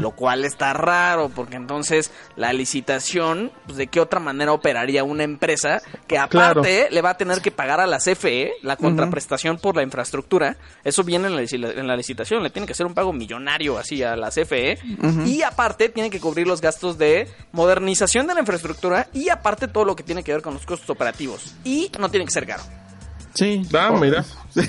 Lo 0.00 0.10
cual 0.10 0.44
está 0.44 0.72
raro, 0.74 1.30
porque 1.34 1.56
entonces 1.56 2.10
la 2.36 2.52
licitación, 2.52 3.50
pues, 3.66 3.78
¿de 3.78 3.86
qué 3.86 4.00
otra 4.00 4.20
manera 4.20 4.52
operaría 4.52 5.02
una 5.04 5.24
empresa 5.24 5.80
que 6.06 6.18
aparte 6.18 6.88
le 6.90 7.00
va 7.00 7.10
a 7.10 7.16
tener 7.16 7.40
que 7.40 7.50
pagar 7.50 7.80
a 7.80 7.86
la 7.86 7.98
CFE 7.98 8.52
la 8.62 8.76
contraprestación 8.76 9.56
por 9.58 9.76
la 9.76 9.82
infraestructura? 9.82 10.56
Eso 10.84 11.04
viene 11.04 11.28
en 11.28 11.36
la, 11.36 11.42
lici- 11.42 11.78
en 11.78 11.86
la 11.86 11.96
licitación, 11.96 12.42
le 12.42 12.50
tiene 12.50 12.66
que 12.66 12.72
hacer 12.74 12.84
un 12.86 12.92
pago 12.94 13.12
millonario 13.12 13.78
así 13.78 14.02
a 14.02 14.14
la 14.16 14.28
CFE 14.30 14.78
y 15.26 15.42
aparte 15.42 15.88
tiene 15.88 16.10
que 16.10 16.20
cubrir 16.20 16.46
los 16.46 16.60
gastos 16.60 16.98
de 16.98 17.28
modernización 17.52 18.26
de 18.26 18.34
la 18.34 18.40
infraestructura 18.40 19.08
y 19.12 19.28
aparte 19.30 19.68
todo 19.68 19.84
lo 19.84 19.96
que 19.96 20.02
tiene 20.02 20.22
que 20.22 20.32
ver 20.32 20.42
con 20.42 20.52
los 20.54 20.66
costos 20.66 20.90
operativos 20.90 21.54
y 21.64 21.90
no 21.98 22.10
tiene 22.10 22.26
que 22.26 22.32
ser 22.32 22.46
caro. 22.46 22.62
Sí. 23.34 23.66
Ah, 23.74 23.88
Oh, 23.92 23.96
mira. 23.98 24.22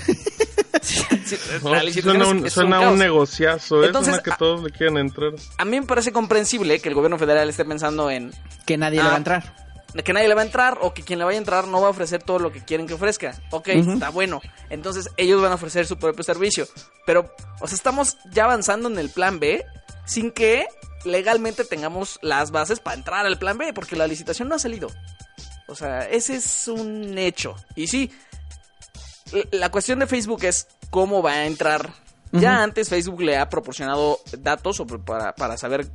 No, 1.61 1.69
suena 1.69 2.23
es- 2.23 2.29
un, 2.29 2.45
es 2.47 2.53
suena 2.53 2.89
un 2.89 2.97
negociazo, 2.99 3.83
¿eh? 3.83 3.87
Entonces, 3.87 4.13
Suena 4.15 4.23
que 4.23 4.31
a- 4.31 4.37
todos 4.37 4.63
le 4.63 4.69
quieren 4.71 4.97
entrar. 4.97 5.31
A 5.57 5.65
mí 5.65 5.79
me 5.79 5.85
parece 5.85 6.11
comprensible 6.11 6.79
que 6.79 6.89
el 6.89 6.95
gobierno 6.95 7.17
federal 7.17 7.49
esté 7.49 7.65
pensando 7.65 8.09
en 8.11 8.33
Que 8.65 8.77
nadie 8.77 8.97
le 8.99 9.03
Ah. 9.05 9.09
va 9.09 9.13
a 9.15 9.17
entrar. 9.17 9.63
que 10.03 10.11
nadie 10.11 10.27
le 10.27 10.33
va 10.33 10.41
a 10.41 10.45
entrar 10.45 10.79
o 10.81 10.91
que 10.93 11.03
quien 11.03 11.19
le 11.19 11.25
vaya 11.25 11.37
a 11.37 11.39
entrar 11.39 11.67
no 11.67 11.79
va 11.79 11.85
a 11.87 11.91
ofrecer 11.91 12.23
todo 12.23 12.39
lo 12.39 12.51
que 12.51 12.63
quieren 12.65 12.87
que 12.87 12.95
ofrezca. 12.95 13.39
Ok, 13.51 13.67
está 13.67 14.09
bueno. 14.09 14.41
Entonces 14.71 15.09
ellos 15.17 15.39
van 15.39 15.51
a 15.51 15.55
ofrecer 15.55 15.85
su 15.85 15.97
propio 15.99 16.23
servicio. 16.23 16.67
Pero, 17.05 17.31
o 17.61 17.67
sea, 17.67 17.75
estamos 17.75 18.17
ya 18.31 18.45
avanzando 18.45 18.89
en 18.89 18.97
el 18.97 19.09
plan 19.11 19.39
B 19.39 19.63
sin 20.05 20.31
que 20.31 20.65
legalmente 21.05 21.63
tengamos 21.63 22.17
las 22.23 22.49
bases 22.49 22.79
para 22.79 22.95
entrar 22.95 23.25
al 23.27 23.37
plan 23.37 23.55
B 23.59 23.71
porque 23.71 23.95
la 23.95 24.07
licitación 24.07 24.47
no 24.49 24.55
ha 24.55 24.59
salido. 24.59 24.89
O 25.67 25.75
sea, 25.75 26.09
ese 26.09 26.37
es 26.37 26.67
un 26.67 27.15
hecho. 27.19 27.55
Y 27.75 27.85
sí, 27.85 28.11
la 29.51 29.69
cuestión 29.69 29.99
de 29.99 30.07
Facebook 30.07 30.43
es 30.43 30.67
cómo 30.93 31.23
va 31.23 31.31
a 31.31 31.45
entrar. 31.47 31.89
Ya 32.31 32.63
antes 32.63 32.89
Facebook 32.89 33.21
le 33.21 33.37
ha 33.37 33.47
proporcionado 33.49 34.19
datos 34.39 34.75
sobre- 34.77 34.97
para, 34.99 35.33
para 35.35 35.55
saber, 35.57 35.87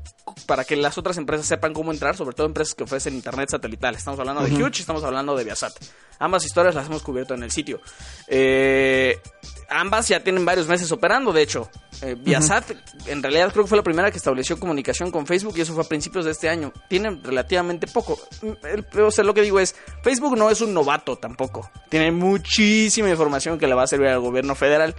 para 0.46 0.64
que 0.64 0.76
las 0.76 0.96
otras 0.98 1.16
empresas 1.16 1.46
sepan 1.46 1.72
cómo 1.72 1.90
entrar, 1.92 2.16
sobre 2.16 2.34
todo 2.34 2.46
empresas 2.46 2.74
que 2.76 2.84
ofrecen 2.84 3.14
internet 3.14 3.48
satelital. 3.50 3.94
Estamos 3.96 4.20
hablando 4.20 4.42
de 4.44 4.52
Huge, 4.52 4.80
estamos 4.80 5.02
hablando 5.02 5.36
de 5.36 5.42
Viasat. 5.44 5.72
Ambas 6.20 6.44
historias 6.44 6.74
las 6.76 6.86
hemos 6.86 7.02
cubierto 7.02 7.34
en 7.34 7.42
el 7.44 7.50
sitio. 7.50 7.80
Eh, 8.28 9.20
ambas 9.68 10.08
ya 10.08 10.20
tienen 10.22 10.44
varios 10.44 10.66
meses 10.68 10.90
operando, 10.92 11.32
de 11.32 11.42
hecho. 11.42 11.70
Eh, 12.02 12.14
Viasat, 12.18 12.70
en 13.06 13.22
realidad 13.22 13.50
creo 13.52 13.64
que 13.64 13.68
fue 13.68 13.76
la 13.78 13.82
primera 13.84 14.10
que 14.10 14.18
estableció 14.18 14.58
comunicación 14.58 15.10
con 15.10 15.26
Facebook 15.26 15.54
y 15.56 15.62
eso 15.62 15.75
fue 15.75 15.84
a 15.84 15.88
principios 15.88 16.25
de 16.25 16.30
este 16.30 16.48
año. 16.48 16.72
Tienen 16.88 17.22
relativamente 17.25 17.87
poco. 17.87 18.18
Mm, 18.42 18.50
el- 18.66 19.00
o 19.02 19.10
sea, 19.10 19.25
lo 19.25 19.34
que 19.34 19.42
digo 19.42 19.58
es, 19.60 19.75
Facebook 20.02 20.37
no 20.37 20.50
es 20.50 20.60
un 20.60 20.72
novato 20.75 21.16
tampoco. 21.16 21.70
Tiene 21.88 22.10
muchísima 22.12 23.08
información 23.10 23.58
que 23.58 23.66
le 23.66 23.75
va 23.75 23.82
a 23.82 23.87
servir 23.87 24.08
al 24.08 24.20
gobierno 24.20 24.54
federal. 24.54 24.94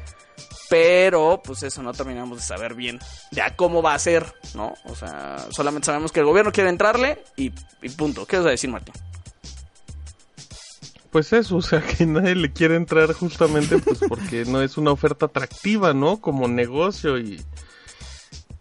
Pero, 0.70 1.42
pues 1.44 1.64
eso 1.64 1.82
no 1.82 1.94
terminamos 1.94 2.38
de 2.38 2.44
saber 2.44 2.76
bien 2.76 3.00
ya 3.32 3.56
cómo 3.56 3.82
va 3.82 3.96
a 3.96 4.00
ser, 4.00 4.26
¿no? 4.54 4.76
O 4.86 4.96
sea, 4.96 5.38
solamente 5.50 5.88
sabemos 5.88 6.12
que 6.12 6.20
el 6.20 6.28
gobierno 6.28 6.52
quiere 6.52 6.70
entrarle 6.70 7.24
y, 7.36 7.52
y 7.82 7.90
punto. 7.90 8.26
¿Qué 8.28 8.38
vas 8.38 8.46
a 8.46 8.50
decir, 8.52 8.70
Martín? 8.70 8.94
Pues 11.12 11.34
eso, 11.34 11.58
o 11.58 11.62
sea, 11.62 11.82
que 11.98 12.06
nadie 12.06 12.36
le 12.36 12.52
quiere 12.54 12.76
entrar 12.76 13.12
justamente 13.14 13.78
pues 13.80 14.00
porque 14.08 14.46
no 14.46 14.62
es 14.62 14.78
una 14.78 14.92
oferta 14.92 15.26
atractiva, 15.28 15.94
¿no? 15.94 16.22
Como 16.22 16.48
negocio 16.48 17.18
y, 17.18 17.42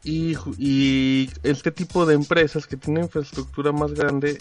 y, 0.05 0.37
y 0.59 1.31
este 1.43 1.71
tipo 1.73 2.07
de 2.07 2.15
empresas 2.15 2.67
que 2.67 2.77
tienen 2.77 3.05
infraestructura 3.05 3.73
más 3.73 3.93
grande 3.93 4.39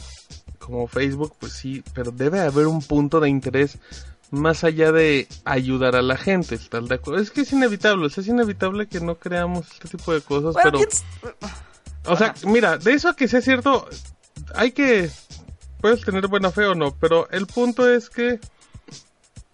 como 0.60 0.88
Facebook, 0.88 1.34
pues 1.40 1.54
sí, 1.54 1.84
pero 1.94 2.12
debe 2.12 2.40
haber 2.42 2.68
un 2.68 2.82
punto 2.82 3.20
de 3.20 3.30
interés 3.30 3.78
más 4.32 4.64
allá 4.66 4.92
de 4.92 5.28
ayudar 5.46 5.96
a 5.96 6.02
la 6.02 6.18
gente, 6.18 6.56
¿estás 6.56 6.88
de 6.90 6.96
acuerdo? 6.96 7.22
Es 7.22 7.32
que 7.32 7.42
es 7.42 7.52
inevitable, 7.54 8.08
es 8.08 8.28
inevitable 8.28 8.88
que 8.88 9.00
no 9.00 9.16
creamos 9.16 9.66
este 9.72 9.98
tipo 9.98 10.14
de 10.14 10.22
cosas, 10.22 10.54
Bueno, 10.54 10.72
pero... 10.72 10.78
¿quién 10.80 10.90
s- 10.90 11.04
O 12.06 12.16
sea, 12.18 12.34
mira, 12.46 12.78
de 12.78 12.94
eso 12.94 13.10
a 13.10 13.16
que 13.16 13.28
sea 13.30 13.42
cierto, 13.42 13.88
hay 14.56 14.72
que. 14.72 15.10
Puedes 15.82 16.02
tener 16.02 16.28
buena 16.28 16.52
fe 16.52 16.66
o 16.66 16.76
no, 16.76 16.96
pero 17.00 17.30
el 17.32 17.48
punto 17.48 17.88
es 17.90 18.10
que. 18.10 18.40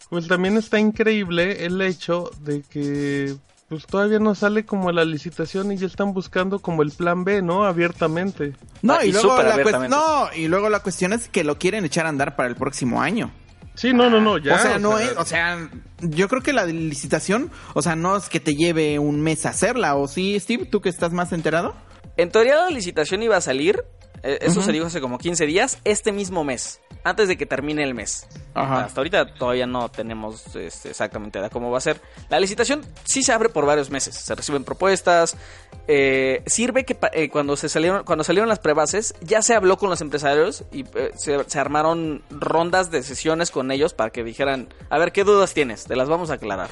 Pues 0.10 0.27
también 0.27 0.58
está 0.58 0.80
increíble 0.80 1.65
el 1.65 1.82
hecho 1.82 2.30
de 2.42 2.62
que. 2.62 3.36
Pues 3.70 3.88
todavía 3.88 4.20
no 4.20 4.36
sale 4.36 4.65
como 4.65 4.92
la 4.92 5.03
licitación 5.03 5.72
y 5.72 5.77
ya 5.77 5.88
están 5.88 6.13
buscando 6.13 6.60
como 6.60 6.84
el 6.84 6.92
plan 6.92 7.24
B, 7.24 7.42
¿no? 7.42 7.63
Abiertamente. 7.63 8.53
No, 8.84 8.94
Ah, 8.94 9.06
y, 9.06 9.10
y 9.10 9.12
luego 9.13 9.42
la 9.42 9.88
no, 9.88 10.27
y 10.36 10.48
luego 10.48 10.70
la 10.70 10.82
cuestión 10.82 11.13
es 11.13 11.27
que 11.27 11.44
lo 11.44 11.58
quieren 11.58 11.84
echar 11.84 12.06
a 12.06 12.10
andar 12.10 12.36
para 12.36 12.50
el 12.50 12.56
próximo 12.56 13.01
año. 13.01 13.32
Sí, 13.75 13.92
no, 13.92 14.10
no, 14.10 14.22
no, 14.22 14.38
ya. 14.38 14.53
o 14.53 14.60
sea, 14.60 14.77
no 14.77 15.00
es, 15.00 15.18
o 15.18 15.25
sea, 15.25 15.58
yo 16.01 16.30
creo 16.30 16.44
que 16.44 16.53
la 16.53 16.65
licitación, 16.65 17.50
o 17.74 17.82
sea, 17.82 17.96
no 17.96 18.15
es 18.15 18.30
que 18.30 18.39
te 18.39 18.53
lleve 18.53 19.00
un 19.00 19.22
mes 19.22 19.48
hacerla, 19.48 19.96
¿o 19.96 20.08
sí, 20.08 20.39
Steve? 20.39 20.65
¿Tú 20.65 20.80
que 20.80 20.89
estás 20.89 21.12
más 21.12 21.32
enterado? 21.34 21.74
En 22.15 22.30
teoría 22.30 22.58
la 22.58 22.70
licitación 22.70 23.24
iba 23.24 23.36
a 23.38 23.42
salir, 23.42 23.84
eh, 24.24 24.39
eso 24.42 24.62
se 24.62 24.72
dijo 24.72 24.86
hace 24.86 25.01
como 25.01 25.18
15 25.18 25.46
días, 25.46 25.80
este 25.84 26.12
mismo 26.12 26.44
mes, 26.44 26.80
antes 27.03 27.27
de 27.27 27.38
que 27.38 27.46
termine 27.46 27.84
el 27.84 27.94
mes. 27.94 28.25
Ajá. 28.53 28.86
Hasta 28.86 29.01
ahorita 29.01 29.34
todavía 29.34 29.68
no 29.68 29.89
tenemos 29.89 30.56
este, 30.56 30.89
exactamente 30.89 31.39
cómo 31.51 31.72
va 31.72 31.77
a 31.77 31.82
ser. 31.82 32.01
La 32.30 32.39
licitación 32.39 32.86
sí 33.03 33.24
se 33.24 33.34
abre 33.34 33.50
por 33.50 33.65
varios 33.65 33.89
meses, 33.89 34.15
se 34.15 34.34
reciben 34.34 34.63
propuestas, 34.63 35.36
eh, 35.88 36.42
sirve 36.46 36.86
que 36.86 36.98
eh, 37.12 37.30
cuando 37.30 37.58
se 37.58 37.68
salieron 37.68 38.06
cuando 38.06 38.24
salieron 38.24 38.48
las 38.48 38.60
prebases 38.60 39.15
ya 39.20 39.42
se 39.42 39.53
habló 39.53 39.77
con 39.77 39.89
los 39.89 40.00
empresarios 40.00 40.63
y 40.72 40.86
eh, 40.96 41.12
se, 41.18 41.44
se 41.44 41.60
armaron 41.60 42.24
rondas 42.30 42.89
de 42.89 43.03
sesiones 43.03 43.51
con 43.51 43.72
ellos 43.72 43.94
para 43.94 44.10
que 44.10 44.24
dijeran, 44.24 44.70
a 44.89 44.98
ver, 44.98 45.12
¿qué 45.12 45.24
dudas 45.24 45.53
tienes? 45.53 45.84
Te 45.84 45.96
las 45.96 46.08
vamos 46.08 46.30
a 46.30 46.36
aclarar. 46.36 46.70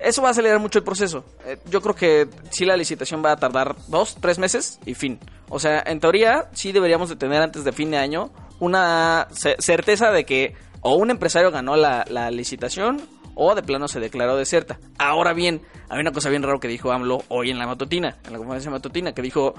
Eso 0.00 0.22
va 0.22 0.28
a 0.28 0.30
acelerar 0.30 0.60
mucho 0.60 0.78
el 0.78 0.84
proceso. 0.84 1.24
Eh, 1.44 1.58
yo 1.70 1.80
creo 1.80 1.94
que 1.94 2.28
sí 2.50 2.64
la 2.64 2.76
licitación 2.76 3.22
va 3.24 3.32
a 3.32 3.36
tardar 3.36 3.74
dos, 3.88 4.16
tres 4.20 4.38
meses 4.38 4.78
y 4.86 4.94
fin. 4.94 5.18
O 5.48 5.58
sea, 5.58 5.82
en 5.86 5.98
teoría 6.00 6.48
sí 6.52 6.70
deberíamos 6.72 7.08
de 7.08 7.16
tener 7.16 7.42
antes 7.42 7.64
de 7.64 7.72
fin 7.72 7.90
de 7.90 7.96
año 7.98 8.30
una 8.60 9.26
ce- 9.32 9.56
certeza 9.58 10.10
de 10.12 10.24
que 10.24 10.54
o 10.82 10.94
un 10.94 11.10
empresario 11.10 11.50
ganó 11.50 11.74
la, 11.76 12.04
licitación 12.30 13.00
o 13.34 13.54
de 13.54 13.62
plano 13.62 13.88
se 13.88 13.98
declaró 14.00 14.36
deserta. 14.36 14.78
Ahora 14.98 15.32
bien, 15.32 15.62
hay 15.88 16.00
una 16.00 16.12
cosa 16.12 16.28
bien 16.28 16.42
rara 16.42 16.58
que 16.60 16.68
dijo 16.68 16.92
AMLO 16.92 17.24
hoy 17.28 17.50
en 17.50 17.58
la 17.58 17.66
matutina, 17.66 18.16
en 18.24 18.32
la 18.32 18.38
conferencia 18.38 18.70
matutina, 18.70 19.12
que 19.12 19.22
dijo, 19.22 19.54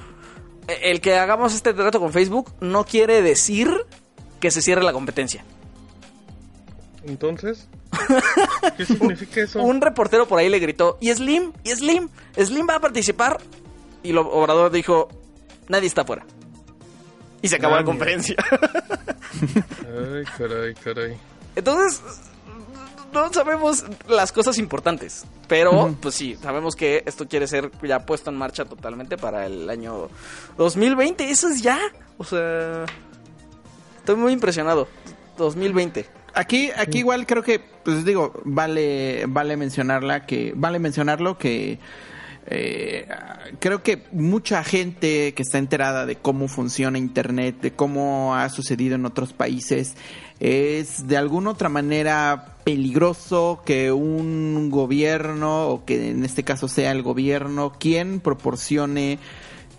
"Eh, 0.68 0.80
el 0.84 1.02
que 1.02 1.16
hagamos 1.18 1.54
este 1.54 1.74
trato 1.74 2.00
con 2.00 2.14
Facebook 2.14 2.54
no 2.62 2.86
quiere 2.86 3.22
decir 3.22 3.70
que 4.40 4.52
se 4.52 4.62
cierre 4.62 4.84
la 4.84 4.94
competencia. 4.94 5.44
Entonces, 7.06 7.68
¿qué 8.78 8.86
significa 8.86 9.42
eso? 9.42 9.62
Un 9.62 9.82
reportero 9.82 10.28
por 10.28 10.40
ahí 10.40 10.50
le 10.50 10.60
gritó, 10.60 10.98
¿y 11.02 11.14
Slim? 11.14 11.54
¿Y 11.64 11.70
Slim? 11.72 12.10
¿Slim 12.38 12.68
va 12.68 12.76
a 12.76 12.80
participar? 12.80 13.40
Y 14.04 14.12
el 14.12 14.18
Obrador 14.18 14.72
dijo, 14.72 15.10
nadie 15.68 15.88
está 15.88 16.02
afuera. 16.02 16.26
Y 17.42 17.48
se 17.48 17.56
acabó 17.56 17.76
la 17.76 17.84
conferencia. 17.84 18.36
Ay, 18.52 20.24
caray, 20.38 20.74
caray. 20.76 21.18
Entonces, 21.56 22.02
no 23.14 23.32
sabemos 23.34 23.86
las 24.08 24.32
cosas 24.32 24.58
importantes. 24.58 25.26
Pero, 25.48 25.96
pues 26.02 26.16
sí, 26.16 26.38
sabemos 26.42 26.76
que 26.76 27.04
esto 27.06 27.28
quiere 27.28 27.48
ser 27.48 27.72
ya 27.82 28.06
puesto 28.06 28.30
en 28.30 28.38
marcha 28.38 28.66
totalmente 28.66 29.18
para 29.18 29.46
el 29.46 29.70
año 29.70 30.10
2020. 30.58 31.30
Eso 31.30 31.48
es 31.48 31.62
ya. 31.62 31.80
O 32.18 32.24
sea, 32.24 32.86
estoy 33.98 34.16
muy 34.16 34.34
impresionado. 34.34 34.88
2020. 35.38 36.19
Aquí, 36.34 36.70
aquí 36.76 37.00
igual 37.00 37.26
creo 37.26 37.44
que, 37.44 37.60
pues 37.60 38.06
digo, 38.06 38.34
vale, 38.46 39.26
vale 39.28 39.58
mencionarla 39.58 40.26
que, 40.26 40.54
vale 40.56 40.80
mencionarlo 40.80 41.38
que 41.38 41.80
eh, 42.52 43.08
creo 43.60 43.84
que 43.84 44.08
mucha 44.12 44.64
gente 44.64 45.36
que 45.36 45.44
está 45.44 45.60
enterada 45.60 46.08
de 46.08 46.16
cómo 46.16 46.48
funciona 46.48 46.98
Internet, 46.98 47.62
de 47.62 47.74
cómo 47.74 48.36
ha 48.36 48.50
sucedido 48.50 48.96
en 48.96 49.06
otros 49.06 49.34
países, 49.34 49.96
es 50.40 51.08
de 51.08 51.18
alguna 51.18 51.52
otra 51.52 51.70
manera 51.70 52.56
peligroso 52.64 53.62
que 53.66 53.92
un 53.92 54.70
gobierno, 54.72 55.68
o 55.68 55.86
que 55.86 56.10
en 56.10 56.26
este 56.26 56.44
caso 56.44 56.68
sea 56.68 56.92
el 56.92 57.04
gobierno, 57.04 57.74
quien 57.80 58.20
proporcione 58.20 59.20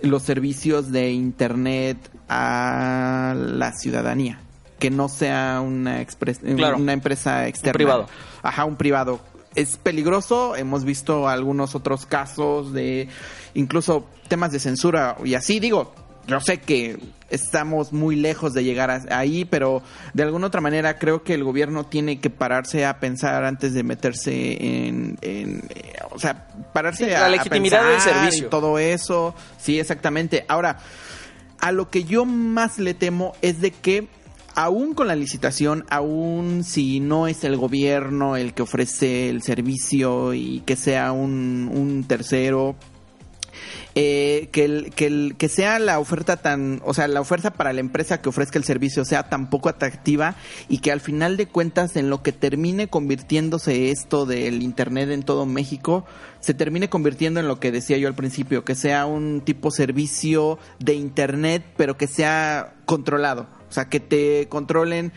los 0.03 0.23
servicios 0.23 0.93
de 0.93 1.11
Internet 1.11 1.99
a 2.29 3.35
la 3.37 3.73
ciudadanía. 3.73 4.41
Que 4.81 4.91
no 4.91 5.09
sea 5.09 5.61
una, 5.65 6.01
expres- 6.03 6.41
Claro. 6.57 6.77
una 6.79 6.93
empresa 6.93 7.47
externa. 7.47 7.75
privado. 7.75 8.07
Ajá, 8.43 8.65
un 8.65 8.75
privado. 8.77 9.21
Es 9.55 9.77
peligroso, 9.77 10.57
hemos 10.57 10.85
visto 10.85 11.29
algunos 11.29 11.75
otros 11.77 12.07
casos 12.07 12.73
de 12.73 13.09
incluso 13.55 14.09
temas 14.29 14.51
de 14.53 14.59
censura 14.61 15.17
y 15.25 15.35
así 15.35 15.59
digo, 15.61 15.93
yo 16.29 16.39
sé 16.41 16.59
que 16.61 16.99
estamos 17.31 17.93
muy 17.93 18.15
lejos 18.17 18.55
de 18.55 18.63
llegar 18.65 18.91
a- 18.91 19.03
ahí, 19.19 19.45
pero 19.45 19.83
de 20.15 20.23
alguna 20.23 20.47
otra 20.47 20.61
manera 20.61 20.99
creo 20.99 21.23
que 21.25 21.35
el 21.35 21.43
gobierno 21.45 21.85
tiene 21.85 22.21
que 22.21 22.31
pararse 22.31 22.87
a 22.87 23.01
pensar 23.01 23.45
antes 23.45 23.75
de 23.75 23.83
meterse 23.83 24.87
en, 24.87 25.19
en, 25.21 25.63
o 26.13 26.19
sea, 26.21 26.47
pararse 26.73 27.07
Sí, 27.07 27.13
a 27.13 27.21
la 27.21 27.27
a 27.27 27.31
legitimidad 27.31 27.83
del 27.83 27.93
pensar 27.97 28.15
servicio. 28.15 28.47
y 28.47 28.51
todo 28.51 28.79
eso, 28.79 29.35
sí, 29.59 29.81
exactamente. 29.81 30.45
Ahora, 30.49 30.79
a 31.59 31.73
lo 31.73 31.91
que 31.91 32.05
yo 32.05 32.25
más 32.25 32.79
le 32.79 32.95
temo 32.95 33.35
es 33.43 33.61
de 33.61 33.73
que 33.73 34.09
aún 34.55 34.95
con 34.95 35.09
la 35.09 35.17
licitación, 35.17 35.85
aún 35.91 36.65
si 36.65 37.01
no 37.01 37.27
es 37.27 37.45
el 37.45 37.57
gobierno 37.57 38.37
el 38.37 38.55
que 38.55 38.63
ofrece 38.63 39.29
el 39.29 39.43
servicio 39.43 40.35
y 40.35 40.61
que 40.67 40.77
sea 40.77 41.13
un, 41.13 41.71
un 41.73 42.05
tercero, 42.05 42.77
eh, 43.97 44.49
que, 44.53 44.65
el, 44.65 45.37
que, 45.37 45.49
sea 45.49 45.81
la 45.81 45.99
oferta 45.99 46.37
tan, 46.37 46.81
o 46.85 46.95
sea, 46.95 47.09
la 47.09 47.21
oferta 47.21 47.53
para 47.53 47.73
la 47.73 47.81
empresa 47.81 48.23
que 48.23 48.29
ofrezca 48.29 48.57
el 48.57 48.65
servicio 48.65 49.05
sea 49.05 49.29
tan 49.29 49.51
poco 49.51 49.69
atractiva 49.69 50.37
y 50.69 50.79
que 50.79 50.93
al 50.93 51.01
final 51.01 51.37
de 51.37 51.47
cuentas 51.47 51.97
en 51.97 52.09
lo 52.09 52.23
que 52.23 52.31
termine 52.31 52.87
convirtiéndose 52.87 53.91
esto 53.91 54.27
del 54.27 54.63
Internet 54.63 55.11
en 55.11 55.25
todo 55.25 55.45
México, 55.45 56.05
se 56.39 56.55
termine 56.55 56.89
convirtiendo 56.89 57.41
en 57.41 57.49
lo 57.49 57.59
que 57.59 57.73
decía 57.73 57.99
yo 57.99 58.07
al 58.07 58.15
principio, 58.15 58.65
que 58.65 58.77
sea 58.77 59.07
un 59.07 59.41
tipo 59.41 59.73
servicio 59.73 60.59
de 60.79 60.95
Internet, 60.95 61.65
pero 61.77 61.97
que 61.97 62.07
sea 62.07 62.77
controlado, 62.87 63.49
o 63.71 63.73
sea, 63.73 63.87
que 63.87 64.01
te 64.01 64.49
controlen 64.49 65.13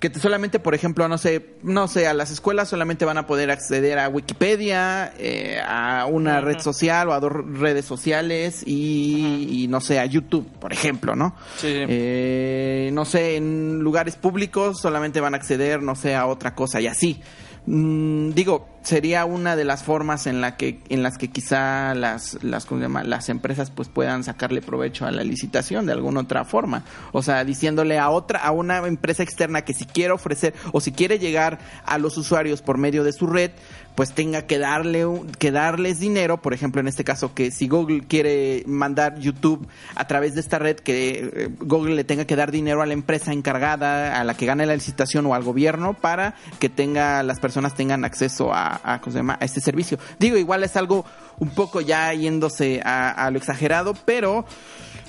que 0.00 0.12
solamente, 0.14 0.60
por 0.60 0.74
ejemplo, 0.74 1.08
no 1.08 1.18
sé, 1.18 1.56
no 1.62 1.88
sé, 1.88 2.06
a 2.06 2.14
las 2.14 2.30
escuelas 2.30 2.68
solamente 2.68 3.04
van 3.04 3.18
a 3.18 3.26
poder 3.26 3.50
acceder 3.50 3.98
a 3.98 4.08
Wikipedia, 4.08 5.12
eh, 5.18 5.60
a 5.66 6.06
una 6.06 6.40
red 6.40 6.60
social 6.60 7.08
o 7.08 7.14
a 7.14 7.20
dos 7.20 7.32
redes 7.32 7.84
sociales 7.84 8.62
y, 8.64 9.66
no 9.68 9.80
sé, 9.80 9.98
a 9.98 10.06
YouTube, 10.06 10.46
por 10.60 10.72
ejemplo, 10.72 11.16
¿no? 11.16 11.34
Sí. 11.56 11.68
Eh, 11.72 12.90
no 12.92 13.04
sé, 13.04 13.36
en 13.36 13.80
lugares 13.80 14.14
públicos 14.14 14.80
solamente 14.80 15.20
van 15.20 15.34
a 15.34 15.38
acceder, 15.38 15.82
no 15.82 15.96
sé, 15.96 16.14
a 16.14 16.26
otra 16.26 16.54
cosa 16.54 16.80
y 16.80 16.86
así. 16.86 17.20
Mm, 17.66 18.30
digo, 18.30 18.68
sería 18.88 19.26
una 19.26 19.54
de 19.54 19.66
las 19.66 19.82
formas 19.82 20.26
en 20.26 20.40
la 20.40 20.56
que 20.56 20.78
en 20.88 21.02
las 21.02 21.18
que 21.18 21.28
quizá 21.28 21.94
las 21.94 22.42
las 22.42 22.66
las 23.04 23.28
empresas 23.28 23.70
pues 23.70 23.88
puedan 23.88 24.24
sacarle 24.24 24.62
provecho 24.62 25.04
a 25.04 25.10
la 25.10 25.24
licitación 25.24 25.84
de 25.84 25.92
alguna 25.92 26.20
otra 26.20 26.46
forma. 26.46 26.84
O 27.12 27.22
sea 27.22 27.44
diciéndole 27.44 27.98
a 27.98 28.08
otra 28.08 28.40
a 28.40 28.50
una 28.50 28.78
empresa 28.86 29.22
externa 29.22 29.62
que 29.62 29.74
si 29.74 29.84
quiere 29.84 30.12
ofrecer 30.14 30.54
o 30.72 30.80
si 30.80 30.92
quiere 30.92 31.18
llegar 31.18 31.58
a 31.84 31.98
los 31.98 32.16
usuarios 32.16 32.62
por 32.62 32.78
medio 32.78 33.04
de 33.04 33.12
su 33.12 33.26
red 33.26 33.50
pues 33.94 34.14
tenga 34.14 34.42
que 34.42 34.58
darle 34.58 35.04
que 35.38 35.50
darles 35.50 36.00
dinero. 36.00 36.40
Por 36.40 36.54
ejemplo 36.54 36.80
en 36.80 36.88
este 36.88 37.04
caso 37.04 37.34
que 37.34 37.50
si 37.50 37.68
Google 37.68 38.04
quiere 38.08 38.62
mandar 38.66 39.18
YouTube 39.18 39.68
a 39.96 40.06
través 40.06 40.34
de 40.34 40.40
esta 40.40 40.58
red 40.58 40.76
que 40.76 41.30
eh, 41.34 41.48
Google 41.60 41.94
le 41.94 42.04
tenga 42.04 42.24
que 42.24 42.36
dar 42.36 42.52
dinero 42.52 42.80
a 42.80 42.86
la 42.86 42.94
empresa 42.94 43.34
encargada 43.34 44.18
a 44.18 44.24
la 44.24 44.32
que 44.32 44.46
gane 44.46 44.64
la 44.64 44.74
licitación 44.74 45.26
o 45.26 45.34
al 45.34 45.42
gobierno 45.42 45.92
para 45.92 46.36
que 46.58 46.70
tenga 46.70 47.22
las 47.22 47.38
personas 47.38 47.74
tengan 47.74 48.06
acceso 48.06 48.54
a 48.54 48.77
a, 48.82 49.00
este 49.40 49.60
servicio. 49.60 49.98
Digo, 50.18 50.36
igual 50.36 50.64
es 50.64 50.76
algo 50.76 51.04
un 51.40 51.50
poco 51.50 51.80
ya 51.80 52.12
yéndose 52.12 52.80
a, 52.84 53.28
lo 53.30 53.38
exagerado, 53.38 53.94
pero 54.04 54.44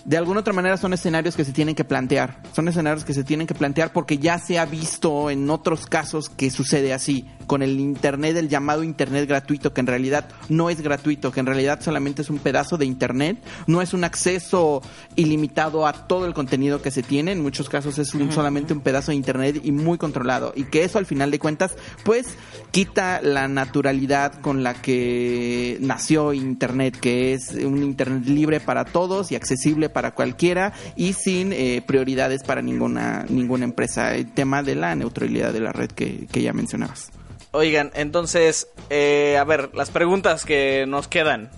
de 0.05 0.17
alguna 0.17 0.39
otra 0.39 0.53
manera 0.53 0.77
son 0.77 0.93
escenarios 0.93 1.35
que 1.35 1.45
se 1.45 1.51
tienen 1.51 1.75
que 1.75 1.83
plantear. 1.83 2.41
Son 2.53 2.67
escenarios 2.67 3.05
que 3.05 3.13
se 3.13 3.23
tienen 3.23 3.47
que 3.47 3.55
plantear 3.55 3.91
porque 3.93 4.17
ya 4.17 4.39
se 4.39 4.59
ha 4.59 4.65
visto 4.65 5.29
en 5.29 5.49
otros 5.49 5.85
casos 5.85 6.29
que 6.29 6.49
sucede 6.49 6.93
así, 6.93 7.27
con 7.49 7.63
el 7.63 7.79
Internet, 7.79 8.37
el 8.37 8.47
llamado 8.47 8.83
Internet 8.83 9.27
gratuito, 9.27 9.73
que 9.73 9.81
en 9.81 9.87
realidad 9.87 10.29
no 10.49 10.69
es 10.69 10.81
gratuito, 10.81 11.31
que 11.31 11.39
en 11.39 11.47
realidad 11.47 11.79
solamente 11.81 12.21
es 12.21 12.29
un 12.29 12.37
pedazo 12.37 12.77
de 12.77 12.85
Internet, 12.85 13.43
no 13.65 13.81
es 13.81 13.95
un 13.95 14.03
acceso 14.03 14.83
ilimitado 15.15 15.87
a 15.87 15.93
todo 16.07 16.27
el 16.27 16.35
contenido 16.35 16.83
que 16.83 16.91
se 16.91 17.01
tiene, 17.01 17.31
en 17.31 17.41
muchos 17.41 17.67
casos 17.67 17.97
es 17.97 18.13
solamente 18.29 18.71
un 18.71 18.81
pedazo 18.81 19.11
de 19.11 19.15
Internet 19.15 19.61
y 19.63 19.71
muy 19.71 19.97
controlado, 19.97 20.53
y 20.55 20.65
que 20.65 20.83
eso 20.83 20.99
al 20.99 21.07
final 21.07 21.31
de 21.31 21.39
cuentas, 21.39 21.73
pues 22.03 22.35
quita 22.69 23.19
la 23.23 23.47
naturalidad 23.47 24.39
con 24.41 24.61
la 24.61 24.75
que 24.75 25.79
nació 25.81 26.18
Internet, 26.33 26.97
que 26.99 27.33
es 27.33 27.51
un 27.53 27.83
Internet 27.83 28.25
libre 28.25 28.59
para 28.59 28.85
todos 28.85 29.31
y 29.31 29.35
accesible 29.35 29.89
para 29.89 30.11
cualquiera 30.11 30.73
y 30.95 31.13
sin 31.13 31.53
eh, 31.53 31.81
prioridades 31.85 32.43
para 32.43 32.61
ninguna, 32.61 33.25
ninguna 33.29 33.65
empresa. 33.65 34.15
El 34.15 34.31
tema 34.31 34.63
de 34.63 34.75
la 34.75 34.95
neutralidad 34.95 35.53
de 35.53 35.59
la 35.59 35.71
red 35.71 35.89
que, 35.91 36.27
que 36.31 36.41
ya 36.41 36.53
mencionabas. 36.53 37.11
Oigan, 37.51 37.91
entonces, 37.95 38.67
eh, 38.89 39.37
a 39.39 39.43
ver, 39.43 39.71
las 39.73 39.89
preguntas 39.89 40.45
que 40.45 40.85
nos 40.87 41.07
quedan. 41.07 41.49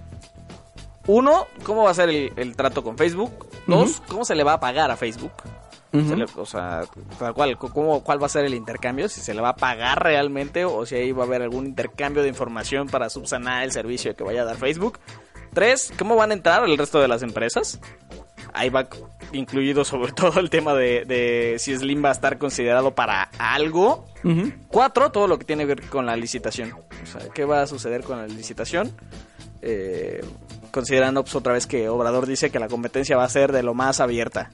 Uno, 1.07 1.47
¿cómo 1.63 1.83
va 1.83 1.91
a 1.91 1.93
ser 1.93 2.09
el, 2.09 2.55
trato 2.55 2.83
con 2.83 2.97
Facebook? 2.97 3.31
Dos, 3.67 4.01
¿cómo 4.07 4.23
se 4.23 4.35
le 4.35 4.43
va 4.43 4.53
a 4.53 4.59
pagar 4.59 4.91
a 4.91 4.95
Facebook? 4.95 5.33
O 5.93 6.45
sea, 6.45 6.85
¿cuál, 7.33 7.57
cómo, 7.57 8.01
¿cuál 8.01 8.21
va 8.21 8.27
a 8.27 8.29
ser 8.29 8.45
el 8.45 8.53
intercambio? 8.53 9.09
Si 9.09 9.19
se 9.19 9.33
le 9.33 9.41
va 9.41 9.49
a 9.49 9.55
pagar 9.55 10.01
realmente 10.01 10.63
o 10.63 10.85
si 10.85 10.95
ahí 10.95 11.11
va 11.11 11.23
a 11.23 11.27
haber 11.27 11.41
algún 11.41 11.65
intercambio 11.65 12.23
de 12.23 12.29
información 12.29 12.87
para 12.87 13.09
subsanar 13.09 13.63
el 13.63 13.71
servicio 13.71 14.15
que 14.15 14.23
vaya 14.23 14.43
a 14.43 14.45
dar 14.45 14.57
Facebook. 14.57 14.99
Tres, 15.53 15.91
¿cómo 15.99 16.15
van 16.15 16.31
a 16.31 16.33
entrar 16.33 16.63
el 16.63 16.77
resto 16.77 17.01
de 17.01 17.09
las 17.09 17.23
empresas? 17.23 17.79
Ahí 18.53 18.69
va 18.69 18.87
incluido 19.33 19.83
sobre 19.83 20.11
todo 20.13 20.39
el 20.39 20.49
tema 20.49 20.73
de, 20.73 21.55
si 21.59 21.75
Slim 21.75 22.03
va 22.03 22.09
a 22.09 22.13
estar 22.13 22.37
considerado 22.37 22.95
para 22.95 23.23
algo. 23.37 24.05
Cuatro, 24.69 25.11
todo 25.11 25.27
lo 25.27 25.39
que 25.39 25.45
tiene 25.45 25.63
que 25.63 25.75
ver 25.75 25.89
con 25.89 26.05
la 26.05 26.15
licitación. 26.15 26.71
O 26.71 27.05
sea, 27.05 27.29
¿qué 27.33 27.43
va 27.43 27.63
a 27.63 27.67
suceder 27.67 28.03
con 28.03 28.17
la 28.17 28.27
licitación? 28.27 28.91
Eh, 29.61 30.23
considerando 30.71 31.23
pues, 31.23 31.35
otra 31.35 31.53
vez 31.53 31.67
que 31.67 31.89
Obrador 31.89 32.25
dice 32.27 32.49
que 32.49 32.59
la 32.59 32.67
competencia 32.67 33.17
va 33.17 33.25
a 33.25 33.29
ser 33.29 33.51
de 33.51 33.63
lo 33.63 33.73
más 33.73 33.99
abierta. 33.99 34.51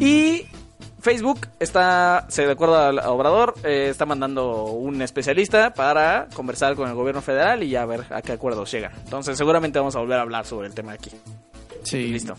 Y 0.00 0.46
Facebook 1.02 1.48
está, 1.58 2.26
se 2.28 2.46
de 2.46 2.52
acuerdo 2.52 2.78
al 2.78 3.00
Obrador, 3.00 3.56
eh, 3.64 3.88
está 3.90 4.06
mandando 4.06 4.66
un 4.66 5.02
especialista 5.02 5.74
para 5.74 6.28
conversar 6.32 6.76
con 6.76 6.88
el 6.88 6.94
gobierno 6.94 7.20
federal 7.20 7.64
y 7.64 7.70
ya 7.70 7.84
ver 7.84 8.04
a 8.10 8.22
qué 8.22 8.30
acuerdos 8.30 8.70
llegan. 8.70 8.92
Entonces 9.04 9.36
seguramente 9.36 9.80
vamos 9.80 9.96
a 9.96 9.98
volver 9.98 10.18
a 10.20 10.22
hablar 10.22 10.46
sobre 10.46 10.68
el 10.68 10.74
tema 10.74 10.92
aquí. 10.92 11.10
Sí. 11.82 12.06
Listo. 12.06 12.36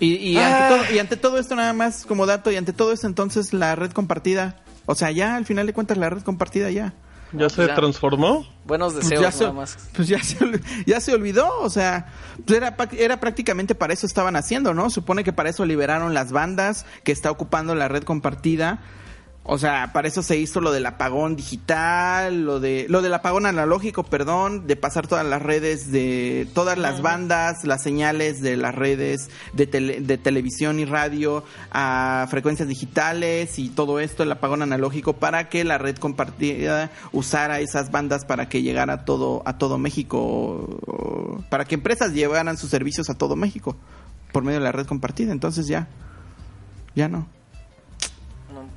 Y, 0.00 0.36
ante 0.36 0.68
todo, 0.68 0.94
y 0.94 0.98
ante 0.98 1.16
todo 1.16 1.38
esto 1.38 1.54
nada 1.54 1.72
más 1.72 2.04
como 2.04 2.26
dato, 2.26 2.50
y 2.50 2.56
ante 2.56 2.72
todo 2.72 2.92
esto 2.92 3.06
entonces 3.06 3.52
la 3.52 3.76
red 3.76 3.92
compartida, 3.92 4.56
o 4.86 4.96
sea, 4.96 5.12
ya 5.12 5.36
al 5.36 5.46
final 5.46 5.68
de 5.68 5.72
cuentas 5.72 5.96
la 5.96 6.10
red 6.10 6.22
compartida 6.22 6.72
ya. 6.72 6.92
¿Ya 7.36 7.48
se 7.48 7.66
transformó? 7.68 8.46
Buenos 8.64 8.94
pues 8.94 9.08
deseos, 9.08 9.22
ya 9.22 9.32
se, 9.32 9.44
nada 9.44 9.52
más. 9.52 9.76
Pues 9.94 10.08
ya 10.08 10.22
se, 10.22 10.38
ya 10.86 11.00
se 11.00 11.12
olvidó, 11.14 11.60
o 11.60 11.70
sea, 11.70 12.06
pues 12.46 12.56
era, 12.56 12.76
era 12.98 13.20
prácticamente 13.20 13.74
para 13.74 13.92
eso 13.92 14.06
estaban 14.06 14.36
haciendo, 14.36 14.74
¿no? 14.74 14.90
Supone 14.90 15.24
que 15.24 15.32
para 15.32 15.50
eso 15.50 15.64
liberaron 15.64 16.14
las 16.14 16.32
bandas 16.32 16.86
que 17.02 17.12
está 17.12 17.30
ocupando 17.30 17.74
la 17.74 17.88
red 17.88 18.04
compartida 18.04 18.80
o 19.46 19.58
sea, 19.58 19.92
para 19.92 20.08
eso 20.08 20.22
se 20.22 20.38
hizo 20.38 20.62
lo 20.62 20.72
del 20.72 20.86
apagón 20.86 21.36
digital, 21.36 22.44
lo 22.46 22.60
de 22.60 22.86
lo 22.88 23.02
del 23.02 23.12
apagón 23.12 23.44
analógico, 23.44 24.02
perdón, 24.02 24.66
de 24.66 24.74
pasar 24.74 25.06
todas 25.06 25.26
las 25.26 25.42
redes 25.42 25.92
de 25.92 26.48
todas 26.54 26.78
las 26.78 27.02
bandas, 27.02 27.62
las 27.64 27.82
señales 27.82 28.40
de 28.40 28.56
las 28.56 28.74
redes 28.74 29.28
de, 29.52 29.66
de 29.66 30.16
televisión 30.16 30.80
y 30.80 30.86
radio 30.86 31.44
a 31.70 32.26
frecuencias 32.30 32.68
digitales 32.68 33.58
y 33.58 33.68
todo 33.68 34.00
esto, 34.00 34.22
el 34.22 34.32
apagón 34.32 34.62
analógico 34.62 35.12
para 35.12 35.50
que 35.50 35.62
la 35.62 35.76
red 35.76 35.96
compartida 35.98 36.90
usara 37.12 37.60
esas 37.60 37.90
bandas 37.90 38.24
para 38.24 38.48
que 38.48 38.62
llegara 38.62 38.94
a 38.94 39.04
todo 39.04 39.42
a 39.44 39.58
todo 39.58 39.76
México, 39.76 41.44
para 41.50 41.66
que 41.66 41.74
empresas 41.74 42.14
llevaran 42.14 42.56
sus 42.56 42.70
servicios 42.70 43.10
a 43.10 43.14
todo 43.14 43.36
México 43.36 43.76
por 44.32 44.42
medio 44.42 44.58
de 44.58 44.64
la 44.64 44.72
red 44.72 44.86
compartida. 44.86 45.32
Entonces 45.32 45.66
ya 45.66 45.86
ya 46.94 47.08
no. 47.10 47.28